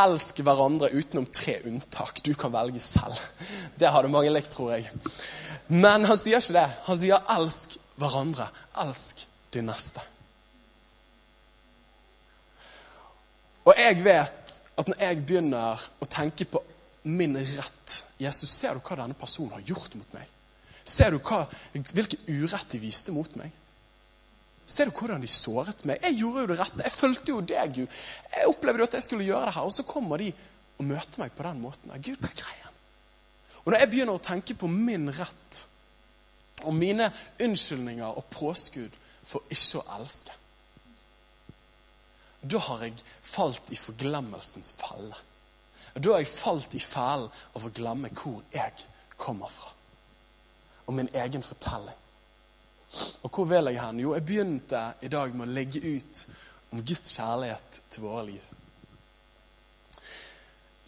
Elsk 0.00 0.40
hverandre 0.42 0.90
utenom 0.94 1.26
tre 1.30 1.58
unntak. 1.68 2.22
Du 2.24 2.32
kan 2.34 2.52
velge 2.54 2.80
selv. 2.82 3.18
Det 3.78 3.90
hadde 3.90 4.10
mange 4.10 4.32
likt, 4.32 4.50
tror 4.54 4.72
jeg. 4.74 4.90
Men 5.68 6.06
han 6.08 6.18
sier 6.18 6.42
ikke 6.42 6.56
det. 6.56 6.68
Han 6.88 6.98
sier 6.98 7.26
elsk 7.36 7.76
hverandre. 8.00 8.48
Elsk 8.82 9.26
din 9.54 9.68
neste. 9.70 10.02
Og 13.70 13.78
jeg 13.78 14.00
vet 14.02 14.56
at 14.80 14.88
når 14.88 15.02
jeg 15.04 15.22
begynner 15.22 15.82
å 16.02 16.08
tenke 16.10 16.46
på 16.50 16.62
min 17.06 17.36
rett 17.38 17.96
Jesus, 18.20 18.50
ser 18.50 18.74
du 18.74 18.82
hva 18.82 18.98
denne 18.98 19.16
personen 19.16 19.54
har 19.54 19.64
gjort 19.68 19.94
mot 19.96 20.16
meg? 20.16 20.26
Ser 20.84 21.14
du 21.14 21.20
hva, 21.22 21.44
hvilken 21.72 22.24
urett 22.26 22.74
de 22.74 22.80
viste 22.82 23.14
mot 23.14 23.36
meg? 23.38 23.52
Ser 24.70 24.90
du 24.90 24.94
hvordan 24.94 25.22
de 25.22 25.30
såret 25.30 25.84
meg? 25.86 26.02
Jeg 26.02 26.18
gjorde 26.20 26.44
jo 26.44 26.50
det 26.50 26.58
rette. 26.60 26.82
Jeg 26.86 26.94
fulgte 26.94 27.34
jo 27.34 27.40
deg, 27.42 27.76
Gud. 27.78 28.00
Jeg 28.34 28.50
opplevde 28.50 28.82
jo 28.82 28.88
at 28.88 28.96
jeg 28.98 29.06
skulle 29.06 29.26
gjøre 29.26 29.48
det 29.48 29.54
her, 29.56 29.68
og 29.70 29.74
så 29.74 29.86
kommer 29.86 30.22
de 30.22 30.30
og 30.80 30.86
møter 30.88 31.22
meg 31.22 31.34
på 31.36 31.46
den 31.46 31.62
måten. 31.62 31.94
Gud, 32.02 32.18
hva 32.18 32.30
er 32.30 32.38
greia? 32.42 32.74
Og 33.60 33.72
når 33.72 33.82
jeg 33.82 33.92
begynner 33.92 34.16
å 34.16 34.24
tenke 34.24 34.56
på 34.56 34.70
min 34.72 35.10
rett 35.12 35.64
og 36.64 36.76
mine 36.76 37.10
unnskyldninger 37.42 38.18
og 38.18 38.28
påskudd 38.32 38.94
for 39.26 39.46
ikke 39.52 39.82
å 39.82 39.98
elske 39.98 40.39
Da 42.40 42.58
har 42.58 42.84
jeg 42.84 43.02
falt 43.22 43.72
i 43.72 43.76
forglemmelsens 43.76 44.72
felle. 44.78 45.16
Da 45.94 46.12
har 46.12 46.22
jeg 46.22 46.30
falt 46.32 46.74
i 46.74 46.80
fellen 46.80 47.28
av 47.56 47.66
å 47.66 47.72
glemme 47.74 48.12
hvor 48.16 48.40
jeg 48.54 48.86
kommer 49.20 49.50
fra. 49.52 49.74
Og 50.86 50.96
min 50.96 51.10
egen 51.14 51.44
fortelling. 51.44 51.98
Og 53.22 53.28
hvor 53.30 53.46
vil 53.50 53.70
jeg 53.70 53.82
hen? 53.82 54.00
Jo, 54.02 54.14
jeg 54.16 54.26
begynte 54.26 54.80
i 55.02 55.10
dag 55.12 55.34
med 55.34 55.46
å 55.46 55.58
legge 55.58 55.82
ut 55.84 56.24
om 56.72 56.80
Guds 56.86 57.12
kjærlighet 57.14 57.82
til 57.90 58.06
våre 58.06 58.24
liv. 58.32 58.48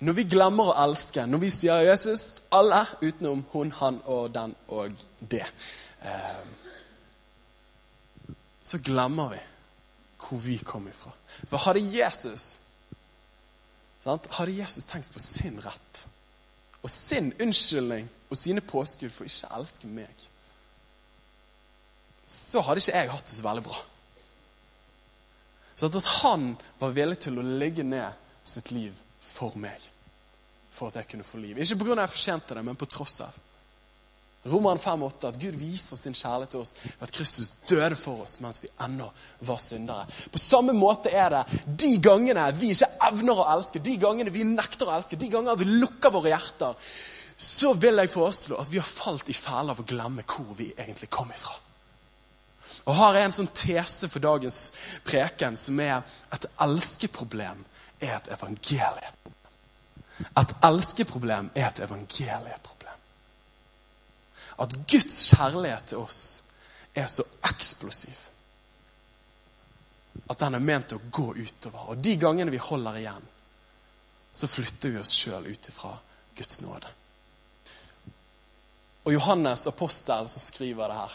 Når 0.03 0.17
vi 0.19 0.25
glemmer 0.27 0.73
å 0.73 0.79
elske, 0.83 1.27
når 1.27 1.39
vi 1.39 1.51
sier 1.51 1.85
'Jesus', 1.85 2.43
alle 2.51 2.87
utenom 3.03 3.45
hun, 3.53 3.71
han 3.71 4.01
og 4.05 4.35
den 4.35 4.55
og 4.69 4.91
det, 5.21 5.47
eh, 6.03 6.43
så 8.63 8.79
glemmer 8.79 9.29
vi 9.29 9.39
hvor 10.23 10.39
vi 10.39 10.57
kom 10.65 10.89
ifra. 10.89 11.13
For 11.45 11.61
hadde 11.67 11.83
Jesus 11.83 12.59
sant? 14.05 14.27
Hadde 14.35 14.57
Jesus 14.57 14.87
tenkt 14.89 15.13
på 15.13 15.23
sin 15.23 15.61
rett 15.63 16.07
og 16.83 16.91
sin 16.91 17.31
unnskyldning 17.41 18.09
og 18.31 18.37
sine 18.37 18.63
påskudd 18.65 19.13
for 19.15 19.29
ikke 19.29 19.51
å 19.51 19.61
elske 19.61 19.91
meg, 19.91 20.25
så 22.27 22.63
hadde 22.65 22.83
ikke 22.83 22.97
jeg 22.97 23.11
hatt 23.13 23.29
det 23.29 23.37
så 23.37 23.45
veldig 23.45 23.65
bra. 23.67 23.79
Så 25.77 25.89
at 25.89 26.11
han 26.23 26.53
var 26.81 26.95
villig 26.97 27.19
til 27.23 27.39
å 27.39 27.47
legge 27.47 27.85
ned 27.87 28.19
sitt 28.45 28.71
liv 28.75 28.97
for 29.23 29.55
meg. 29.59 29.79
For 30.73 30.91
at 30.91 31.01
jeg 31.01 31.11
kunne 31.13 31.27
få 31.27 31.41
liv. 31.43 31.59
Ikke 31.59 31.79
pga. 31.81 32.01
jeg 32.01 32.15
fortjente 32.15 32.57
det, 32.57 32.65
men 32.65 32.79
på 32.79 32.89
tross 32.91 33.21
av. 33.25 33.37
Roman 34.43 34.79
5,8 34.79 35.29
at 35.29 35.39
Gud 35.39 35.55
viser 35.55 35.99
sin 35.99 36.17
kjærlighet 36.19 36.51
til 36.51 36.63
oss 36.65 36.73
ved 36.83 37.07
at 37.07 37.13
Kristus 37.15 37.53
døde 37.71 37.95
for 37.99 38.25
oss 38.25 38.41
mens 38.43 38.59
vi 38.63 38.71
ennå 38.83 39.07
var 39.47 39.61
syndere. 39.63 40.09
På 40.35 40.41
samme 40.43 40.75
måte 40.75 41.13
er 41.15 41.31
det 41.31 41.63
de 41.85 41.93
gangene 42.03 42.49
vi 42.59 42.73
ikke 42.75 42.91
evner 43.07 43.39
å 43.39 43.49
elske, 43.55 43.83
de 43.83 43.95
gangene 44.03 44.35
vi 44.35 44.43
nekter 44.49 44.91
å 44.91 44.97
elske, 44.97 45.19
de 45.19 45.31
gangene 45.31 45.55
vi 45.61 45.79
lukker 45.79 46.11
våre 46.15 46.35
hjerter, 46.35 46.75
så 47.39 47.73
vil 47.79 48.03
jeg 48.03 48.11
foreslå 48.11 48.59
at 48.59 48.71
vi 48.71 48.83
har 48.83 48.89
falt 48.89 49.31
i 49.31 49.37
fæle 49.37 49.75
av 49.75 49.83
å 49.83 49.87
glemme 49.87 50.27
hvor 50.27 50.57
vi 50.59 50.73
egentlig 50.75 51.11
kom 51.11 51.31
ifra. 51.31 51.55
Og 52.91 52.99
har 52.99 53.21
en 53.21 53.35
sånn 53.35 53.51
tese 53.55 54.11
for 54.11 54.23
dagens 54.23 54.73
preken 55.07 55.55
som 55.59 55.79
er 55.81 56.03
at 56.35 56.49
elskeproblem 56.67 57.63
er 58.03 58.17
et 58.19 58.33
evangelieproblem. 58.35 59.19
Et 60.39 60.55
elskeproblem 60.67 61.51
er 61.55 61.69
et 61.69 61.83
evangelieproblem. 61.87 62.82
At 64.61 64.75
Guds 64.91 65.23
kjærlighet 65.33 65.93
til 65.93 66.03
oss 66.03 66.43
er 66.95 67.09
så 67.09 67.25
eksplosiv 67.49 68.29
at 70.29 70.39
den 70.39 70.57
er 70.57 70.65
ment 70.65 70.93
å 70.93 71.01
gå 71.11 71.33
utover. 71.37 71.93
Og 71.93 72.01
de 72.05 72.17
gangene 72.21 72.53
vi 72.53 72.61
holder 72.61 72.99
igjen, 73.01 73.29
så 74.33 74.49
flytter 74.49 74.95
vi 74.95 75.01
oss 75.01 75.13
sjøl 75.17 75.49
ut 75.49 75.69
ifra 75.69 75.93
Guds 76.37 76.61
nåde. 76.65 76.93
Og 79.03 79.13
Johannes 79.13 79.67
apostel 79.67 80.29
som 80.31 80.41
skriver 80.41 80.89
det 80.89 80.97
her 80.97 81.15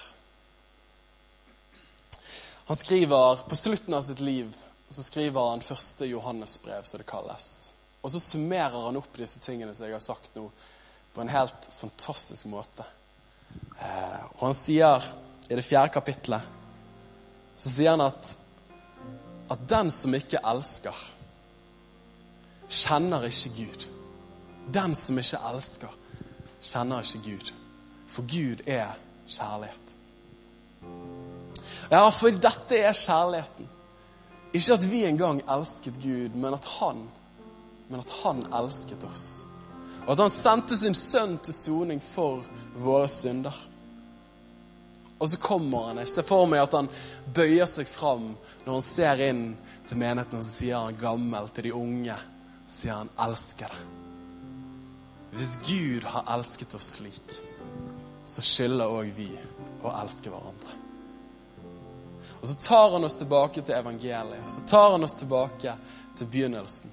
Han 2.68 2.76
skriver 2.76 3.44
På 3.48 3.56
slutten 3.56 3.94
av 3.96 4.02
sitt 4.04 4.20
liv 4.20 4.50
så 4.90 5.04
skriver 5.04 5.50
han 5.50 5.64
første 5.64 6.06
Johannesbrev, 6.06 6.84
som 6.84 7.00
det 7.00 7.08
kalles. 7.08 7.72
Og 8.02 8.12
så 8.12 8.20
summerer 8.20 8.86
han 8.86 9.00
opp 9.00 9.16
disse 9.16 9.40
tingene 9.44 9.74
som 9.76 9.88
jeg 9.88 9.96
har 9.96 10.04
sagt 10.04 10.36
nå, 10.36 10.46
på 11.14 11.24
en 11.24 11.32
helt 11.32 11.68
fantastisk 11.72 12.48
måte. 12.52 12.84
Eh, 13.82 14.22
og 14.38 14.46
han 14.50 14.58
sier 14.58 15.10
i 15.48 15.56
det 15.56 15.66
fjerde 15.66 15.94
kapitlet 15.94 16.54
så 17.58 17.72
sier 17.74 17.96
han 17.96 18.06
at, 18.06 18.34
at 19.50 19.62
den 19.70 19.90
som 19.92 20.14
ikke 20.14 20.44
elsker, 20.46 20.98
kjenner 22.70 23.26
ikke 23.26 23.54
Gud. 23.56 23.88
Den 24.74 24.94
som 24.98 25.18
ikke 25.18 25.40
elsker, 25.50 25.96
kjenner 26.62 27.02
ikke 27.02 27.24
Gud. 27.26 27.50
For 28.08 28.28
Gud 28.30 28.62
er 28.70 28.94
kjærlighet. 29.26 29.96
Ja, 31.90 32.04
for 32.14 32.30
dette 32.30 32.78
er 32.78 32.94
kjærligheten. 32.94 33.74
Ikke 34.54 34.78
at 34.78 34.86
vi 34.92 35.04
engang 35.08 35.42
elsket 35.50 35.98
Gud, 36.04 36.38
men 36.38 36.54
at 36.54 36.66
Han, 36.78 37.08
men 37.90 38.00
at 38.00 38.12
han 38.24 38.46
elsket 38.54 39.04
oss. 39.08 39.46
Og 40.06 40.14
at 40.14 40.20
han 40.20 40.32
sendte 40.32 40.78
sin 40.78 40.96
sønn 40.96 41.38
til 41.44 41.54
soning 41.54 42.02
for 42.04 42.46
våre 42.78 43.08
synder. 43.12 43.56
Og 45.18 45.30
så 45.30 45.40
kommer 45.42 45.90
han. 45.90 46.02
Jeg 46.04 46.12
ser 46.12 46.28
for 46.28 46.46
meg 46.50 46.62
at 46.62 46.76
han 46.78 46.90
bøyer 47.34 47.66
seg 47.70 47.90
fram 47.90 48.36
når 48.66 48.72
han 48.74 48.86
ser 48.86 49.24
inn 49.30 49.46
til 49.88 49.98
menigheten, 49.98 50.38
og 50.38 50.46
så 50.46 50.52
sier 50.52 50.84
han 50.86 51.00
gammel 51.00 51.50
til 51.54 51.70
de 51.70 51.78
unge. 51.78 52.18
Så 52.68 52.82
sier 52.82 53.00
han 53.00 53.10
'elsker 53.18 53.72
deg'. 53.72 53.94
Hvis 55.32 55.58
Gud 55.68 56.04
har 56.04 56.26
elsket 56.38 56.76
oss 56.76 56.98
slik, 56.98 57.34
så 58.26 58.42
skylder 58.42 58.90
òg 58.90 59.12
vi 59.16 59.30
å 59.84 59.92
elske 60.02 60.30
hverandre. 60.30 60.76
Og 62.42 62.48
så 62.48 62.56
tar 62.56 62.92
han 62.92 63.04
oss 63.04 63.18
tilbake 63.18 63.62
til 63.62 63.76
evangeliet. 63.76 64.50
Så 64.50 64.62
tar 64.68 64.92
han 64.92 65.04
oss 65.04 65.16
tilbake 65.16 65.76
til 66.18 66.28
begynnelsen. 66.28 66.92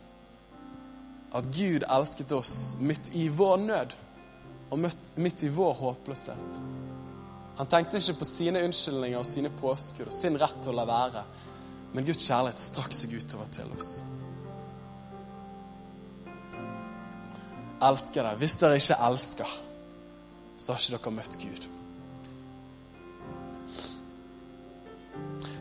At 1.35 1.45
Gud 1.45 1.85
elsket 1.91 2.33
oss 2.33 2.77
midt 2.81 3.11
i 3.13 3.29
vår 3.29 3.57
nød 3.57 3.95
og 4.75 4.81
møtt 4.83 5.13
midt 5.23 5.45
i 5.47 5.53
vår 5.55 5.77
håpløshet. 5.79 6.57
Han 7.55 7.69
tenkte 7.71 8.01
ikke 8.01 8.19
på 8.19 8.27
sine 8.27 8.65
unnskyldninger 8.67 9.21
og 9.21 9.29
sine 9.29 9.53
påskudd 9.61 10.11
og 10.11 10.17
sin 10.17 10.39
rett 10.41 10.57
til 10.65 10.73
å 10.73 10.79
la 10.81 10.87
være, 10.89 11.23
men 11.95 12.07
Guds 12.09 12.27
kjærlighet 12.27 12.59
strakk 12.59 12.97
seg 12.97 13.15
utover 13.15 13.53
til 13.55 13.71
oss. 13.77 13.93
Elsker 17.85 18.27
deg. 18.27 18.41
Hvis 18.41 18.59
dere 18.59 18.81
ikke 18.81 18.99
elsker, 19.07 19.55
så 20.57 20.75
har 20.75 20.83
ikke 20.83 20.99
dere 20.99 21.15
møtt 21.21 21.39
Gud. 21.45 21.71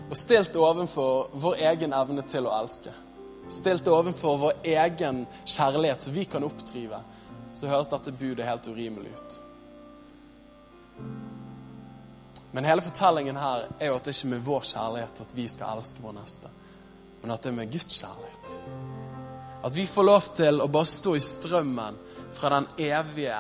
Og 0.10 0.17
stilt 0.17 0.58
ovenfor 0.58 1.34
vår 1.41 1.62
egen 1.69 1.93
evne 1.93 2.26
til 2.30 2.49
å 2.49 2.54
elske, 2.63 2.93
stilt 3.54 3.88
ovenfor 3.89 4.41
vår 4.47 4.69
egen 4.73 5.23
kjærlighet 5.45 6.06
som 6.06 6.17
vi 6.17 6.26
kan 6.30 6.45
oppdrive, 6.45 7.02
så 7.53 7.69
høres 7.69 7.91
dette 7.91 8.13
budet 8.17 8.47
helt 8.47 8.67
urimelig 8.67 9.13
ut. 9.13 9.39
Men 12.53 12.67
hele 12.69 12.85
fortellingen 12.85 13.37
her 13.41 13.67
er 13.79 13.89
jo 13.89 13.97
at 13.97 14.05
det 14.05 14.13
ikke 14.13 14.27
er 14.27 14.33
med 14.35 14.45
vår 14.45 14.65
kjærlighet 14.69 15.21
at 15.23 15.31
vi 15.33 15.47
skal 15.49 15.79
elske 15.79 16.03
vår 16.03 16.15
neste, 16.19 16.51
men 17.23 17.33
at 17.33 17.41
det 17.41 17.49
er 17.49 17.57
med 17.57 17.71
Guds 17.73 17.97
kjærlighet. 17.97 18.57
At 19.63 19.75
vi 19.75 19.87
får 19.89 20.05
lov 20.05 20.27
til 20.37 20.61
å 20.61 20.69
bare 20.69 20.89
stå 20.91 21.15
i 21.17 21.23
strømmen 21.23 21.97
fra 22.37 22.51
den 22.53 22.67
evige 22.83 23.39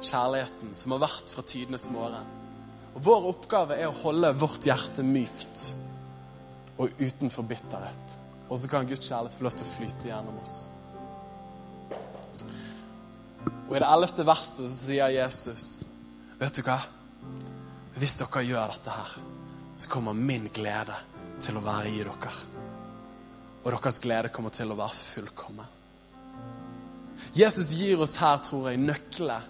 kjærligheten 0.00 0.72
som 0.76 0.94
har 0.94 1.02
vært 1.04 1.32
fra 1.34 1.44
tidenes 1.44 1.88
morgen. 1.92 2.36
Og 2.94 3.04
Vår 3.04 3.28
oppgave 3.32 3.76
er 3.76 3.90
å 3.90 3.98
holde 4.02 4.32
vårt 4.40 4.66
hjerte 4.66 5.04
mykt 5.06 5.66
og 6.80 6.96
utenfor 7.00 7.44
bitterhet. 7.44 8.16
Og 8.48 8.58
så 8.58 8.70
kan 8.72 8.88
Guds 8.88 9.08
kjærlighet 9.08 9.36
få 9.36 9.46
lov 9.46 9.56
til 9.58 9.66
å 9.68 9.72
flyte 9.74 10.10
gjennom 10.10 10.40
oss. 10.40 10.56
Og 13.70 13.76
i 13.76 13.80
det 13.80 13.86
ellevte 13.86 14.24
verset 14.26 14.66
så 14.66 14.68
sier 14.74 15.12
Jesus, 15.14 15.64
vet 16.40 16.56
du 16.58 16.64
hva? 16.66 16.80
Hvis 18.00 18.16
dere 18.18 18.40
gjør 18.42 18.72
dette 18.72 18.94
her, 18.96 19.12
så 19.78 19.90
kommer 19.92 20.16
min 20.18 20.48
glede 20.50 20.96
til 21.38 21.54
å 21.54 21.62
være 21.62 21.92
i 21.92 22.00
dere. 22.02 22.32
Og 23.62 23.68
deres 23.70 24.00
glede 24.02 24.32
kommer 24.34 24.50
til 24.56 24.72
å 24.74 24.78
være 24.80 24.98
fullkommen. 24.98 25.76
Jesus 27.36 27.70
gir 27.78 28.00
oss 28.02 28.16
her, 28.18 28.40
tror 28.42 28.72
jeg, 28.72 28.80
nøkler 28.82 29.46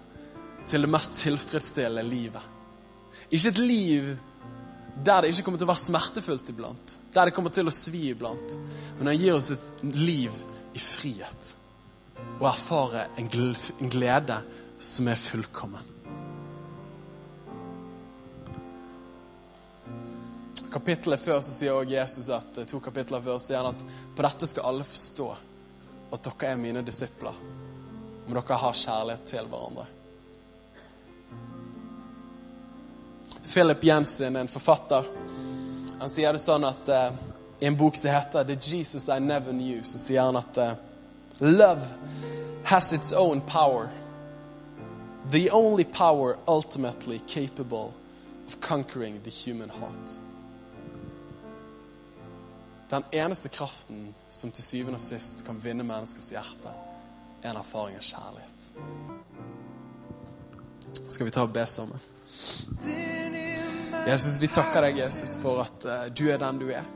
til 0.69 0.85
det 0.85 0.91
mest 0.93 1.17
tilfredsstillende 1.23 2.05
livet. 2.05 2.45
Ikke 3.31 3.55
et 3.55 3.63
liv 3.63 4.11
der 5.01 5.23
det 5.23 5.31
ikke 5.33 5.47
kommer 5.47 5.63
til 5.63 5.69
å 5.71 5.71
være 5.71 5.87
smertefullt 5.87 6.53
iblant, 6.53 6.95
der 7.15 7.31
det 7.31 7.35
kommer 7.39 7.55
til 7.57 7.71
å 7.71 7.73
svi 7.73 8.11
iblant, 8.11 8.53
men 8.99 9.09
han 9.15 9.17
gir 9.17 9.39
oss 9.39 9.49
et 9.55 9.85
liv 9.97 10.35
i 10.77 10.83
frihet 10.83 11.55
og 12.41 12.49
erfare 12.49 13.07
en 13.21 13.29
glede 13.93 14.41
som 14.81 15.09
er 15.09 15.21
fullkommen. 15.21 15.87
Kapittelet 20.71 21.21
før 21.21 21.41
så 21.43 21.53
sier 21.53 21.75
også 21.75 21.95
Jesus 21.97 22.29
at, 22.33 22.59
to 22.71 22.79
kapitler 22.83 23.23
før 23.25 23.41
sier 23.43 23.59
han 23.59 23.75
at 23.75 23.81
på 24.15 24.23
dette 24.23 24.47
skal 24.47 24.69
alle 24.71 24.87
forstå 24.87 25.27
at 26.15 26.27
dere 26.27 26.53
er 26.53 26.61
mine 26.61 26.83
disipler. 26.87 27.35
Om 28.27 28.37
dere 28.37 28.59
har 28.63 28.79
kjærlighet 28.79 29.27
til 29.27 29.51
hverandre. 29.51 29.87
Philip 33.51 33.83
Jensen, 33.85 34.37
en 34.39 34.49
forfatter, 34.49 35.09
han 35.99 36.09
sier 36.09 36.33
det 36.33 36.41
sånn 36.41 36.65
at 36.65 36.91
uh, 36.95 37.09
i 37.61 37.67
en 37.67 37.77
bok 37.77 37.99
som 37.99 38.15
heter 38.15 38.47
'The 38.47 38.57
Jesus 38.63 39.09
I 39.11 39.19
Never 39.21 39.53
Knew', 39.53 39.83
så 39.83 39.99
sier 39.99 40.23
han 40.23 40.39
at 40.39 40.61
uh, 40.63 40.71
love 41.41 41.83
has 42.71 42.93
its 42.93 43.13
own 43.13 43.41
power. 43.41 43.91
The 45.31 45.51
only 45.51 45.85
power 45.85 46.39
ultimately 46.47 47.19
capable 47.27 47.93
of 48.47 48.61
conquering 48.61 49.21
the 49.25 49.31
human 49.31 49.69
heart. 49.69 50.21
Den 52.91 53.05
eneste 53.11 53.49
kraften 53.49 54.15
som 54.29 54.51
til 54.51 54.65
syvende 54.65 54.95
og 54.95 55.01
sist 55.01 55.45
kan 55.47 55.59
vinne 55.65 55.83
menneskers 55.83 56.31
hjerte, 56.31 56.71
er 57.43 57.51
en 57.51 57.57
erfaring 57.59 57.97
av 57.99 58.07
kjærlighet. 58.07 58.71
Skal 61.09 61.27
vi 61.27 61.35
ta 61.35 61.43
og 61.43 61.53
be 61.53 61.67
sammen? 61.67 61.99
Jesus, 64.07 64.41
vi 64.41 64.47
takker 64.47 64.87
deg, 64.87 64.99
Jesus, 65.03 65.37
for 65.43 65.63
at 65.63 65.87
uh, 65.87 66.07
du 66.15 66.29
er 66.31 66.39
den 66.39 66.59
du 66.63 66.69
er. 66.71 66.87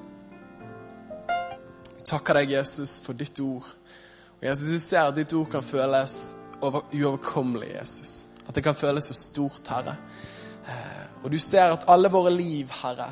Vi 1.97 2.07
takker 2.07 2.39
deg, 2.39 2.55
Jesus, 2.61 3.01
for 3.03 3.19
ditt 3.19 3.43
ord. 3.43 3.75
Og 4.41 4.47
Jesus, 4.49 4.73
du 4.73 4.83
ser 4.83 5.09
at 5.09 5.17
ditt 5.17 5.33
ord 5.37 5.51
kan 5.53 5.65
føles 5.65 6.19
over, 6.61 6.85
uoverkommelig, 6.93 7.75
Jesus. 7.75 8.15
At 8.49 8.55
det 8.55 8.65
kan 8.65 8.77
føles 8.77 9.09
så 9.11 9.17
stort, 9.17 9.69
Herre. 9.69 9.97
Uh, 10.65 11.25
og 11.25 11.31
du 11.33 11.39
ser 11.39 11.73
at 11.73 11.87
alle 11.89 12.11
våre 12.13 12.33
liv, 12.33 12.71
Herre, 12.83 13.09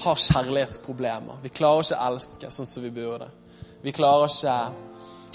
har 0.00 0.18
kjærlighetsproblemer. 0.18 1.42
Vi 1.42 1.52
klarer 1.54 1.84
ikke 1.84 1.98
å 1.98 2.08
elske 2.10 2.50
sånn 2.50 2.68
som 2.68 2.82
vi 2.82 2.90
burde. 2.94 3.28
Vi 3.84 3.92
klarer 3.94 4.30
ikke 4.30 4.56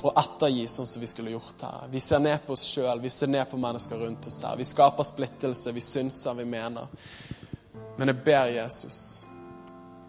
å 0.08 0.14
ettergi 0.20 0.66
sånn 0.68 0.88
som 0.88 1.02
vi 1.04 1.08
skulle 1.12 1.34
gjort 1.34 1.64
her. 1.64 1.88
Vi 1.92 2.02
ser 2.04 2.22
ned 2.24 2.44
på 2.46 2.56
oss 2.56 2.66
sjøl, 2.72 3.02
vi 3.04 3.12
ser 3.12 3.32
ned 3.32 3.48
på 3.52 3.60
mennesker 3.60 4.00
rundt 4.00 4.28
oss 4.28 4.42
her. 4.44 4.58
Vi 4.60 4.68
skaper 4.68 5.08
splittelse, 5.08 5.74
vi 5.76 5.84
synser, 5.84 6.38
vi 6.40 6.48
mener. 6.48 6.88
Men 8.00 8.14
jeg 8.14 8.24
ber 8.24 8.52
Jesus 8.54 9.00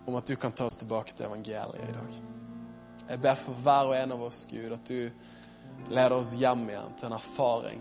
om 0.07 0.19
at 0.19 0.27
du 0.27 0.37
kan 0.37 0.55
ta 0.55 0.67
oss 0.67 0.79
tilbake 0.79 1.15
til 1.15 1.27
evangeliet 1.27 1.89
i 1.89 1.95
dag. 1.97 2.21
Jeg 3.11 3.19
ber 3.21 3.35
for 3.35 3.59
hver 3.65 3.89
og 3.91 3.97
en 3.97 4.13
av 4.15 4.23
oss, 4.23 4.45
Gud, 4.47 4.73
at 4.73 4.87
du 4.87 5.11
leder 5.91 6.15
oss 6.15 6.37
hjem 6.39 6.69
igjen 6.71 6.93
til 6.95 7.09
en 7.09 7.17
erfaring 7.17 7.81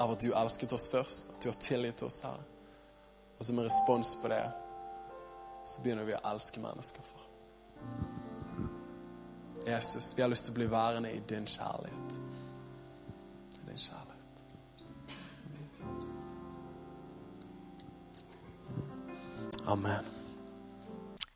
av 0.00 0.14
at 0.14 0.22
du 0.24 0.30
elsket 0.32 0.72
oss 0.72 0.88
først, 0.92 1.34
at 1.34 1.42
du 1.42 1.50
har 1.50 1.58
tilgitt 1.60 2.02
oss, 2.06 2.22
Herre. 2.24 2.44
Og 3.38 3.44
som 3.44 3.58
en 3.58 3.68
respons 3.68 4.16
på 4.22 4.32
det, 4.32 4.44
så 5.68 5.84
begynner 5.84 6.08
vi 6.08 6.16
å 6.16 6.24
elske 6.32 6.62
mennesker 6.62 7.04
for. 7.04 7.28
Jesus, 9.68 10.14
vi 10.16 10.22
har 10.24 10.32
lyst 10.32 10.48
til 10.48 10.56
å 10.56 10.60
bli 10.62 10.72
værende 10.72 11.12
i 11.12 11.20
din 11.28 11.46
kjærlighet. 11.46 12.20
I 13.60 13.66
din 13.68 13.76
kjærlighet. 13.76 14.16
Amen. 19.68 20.17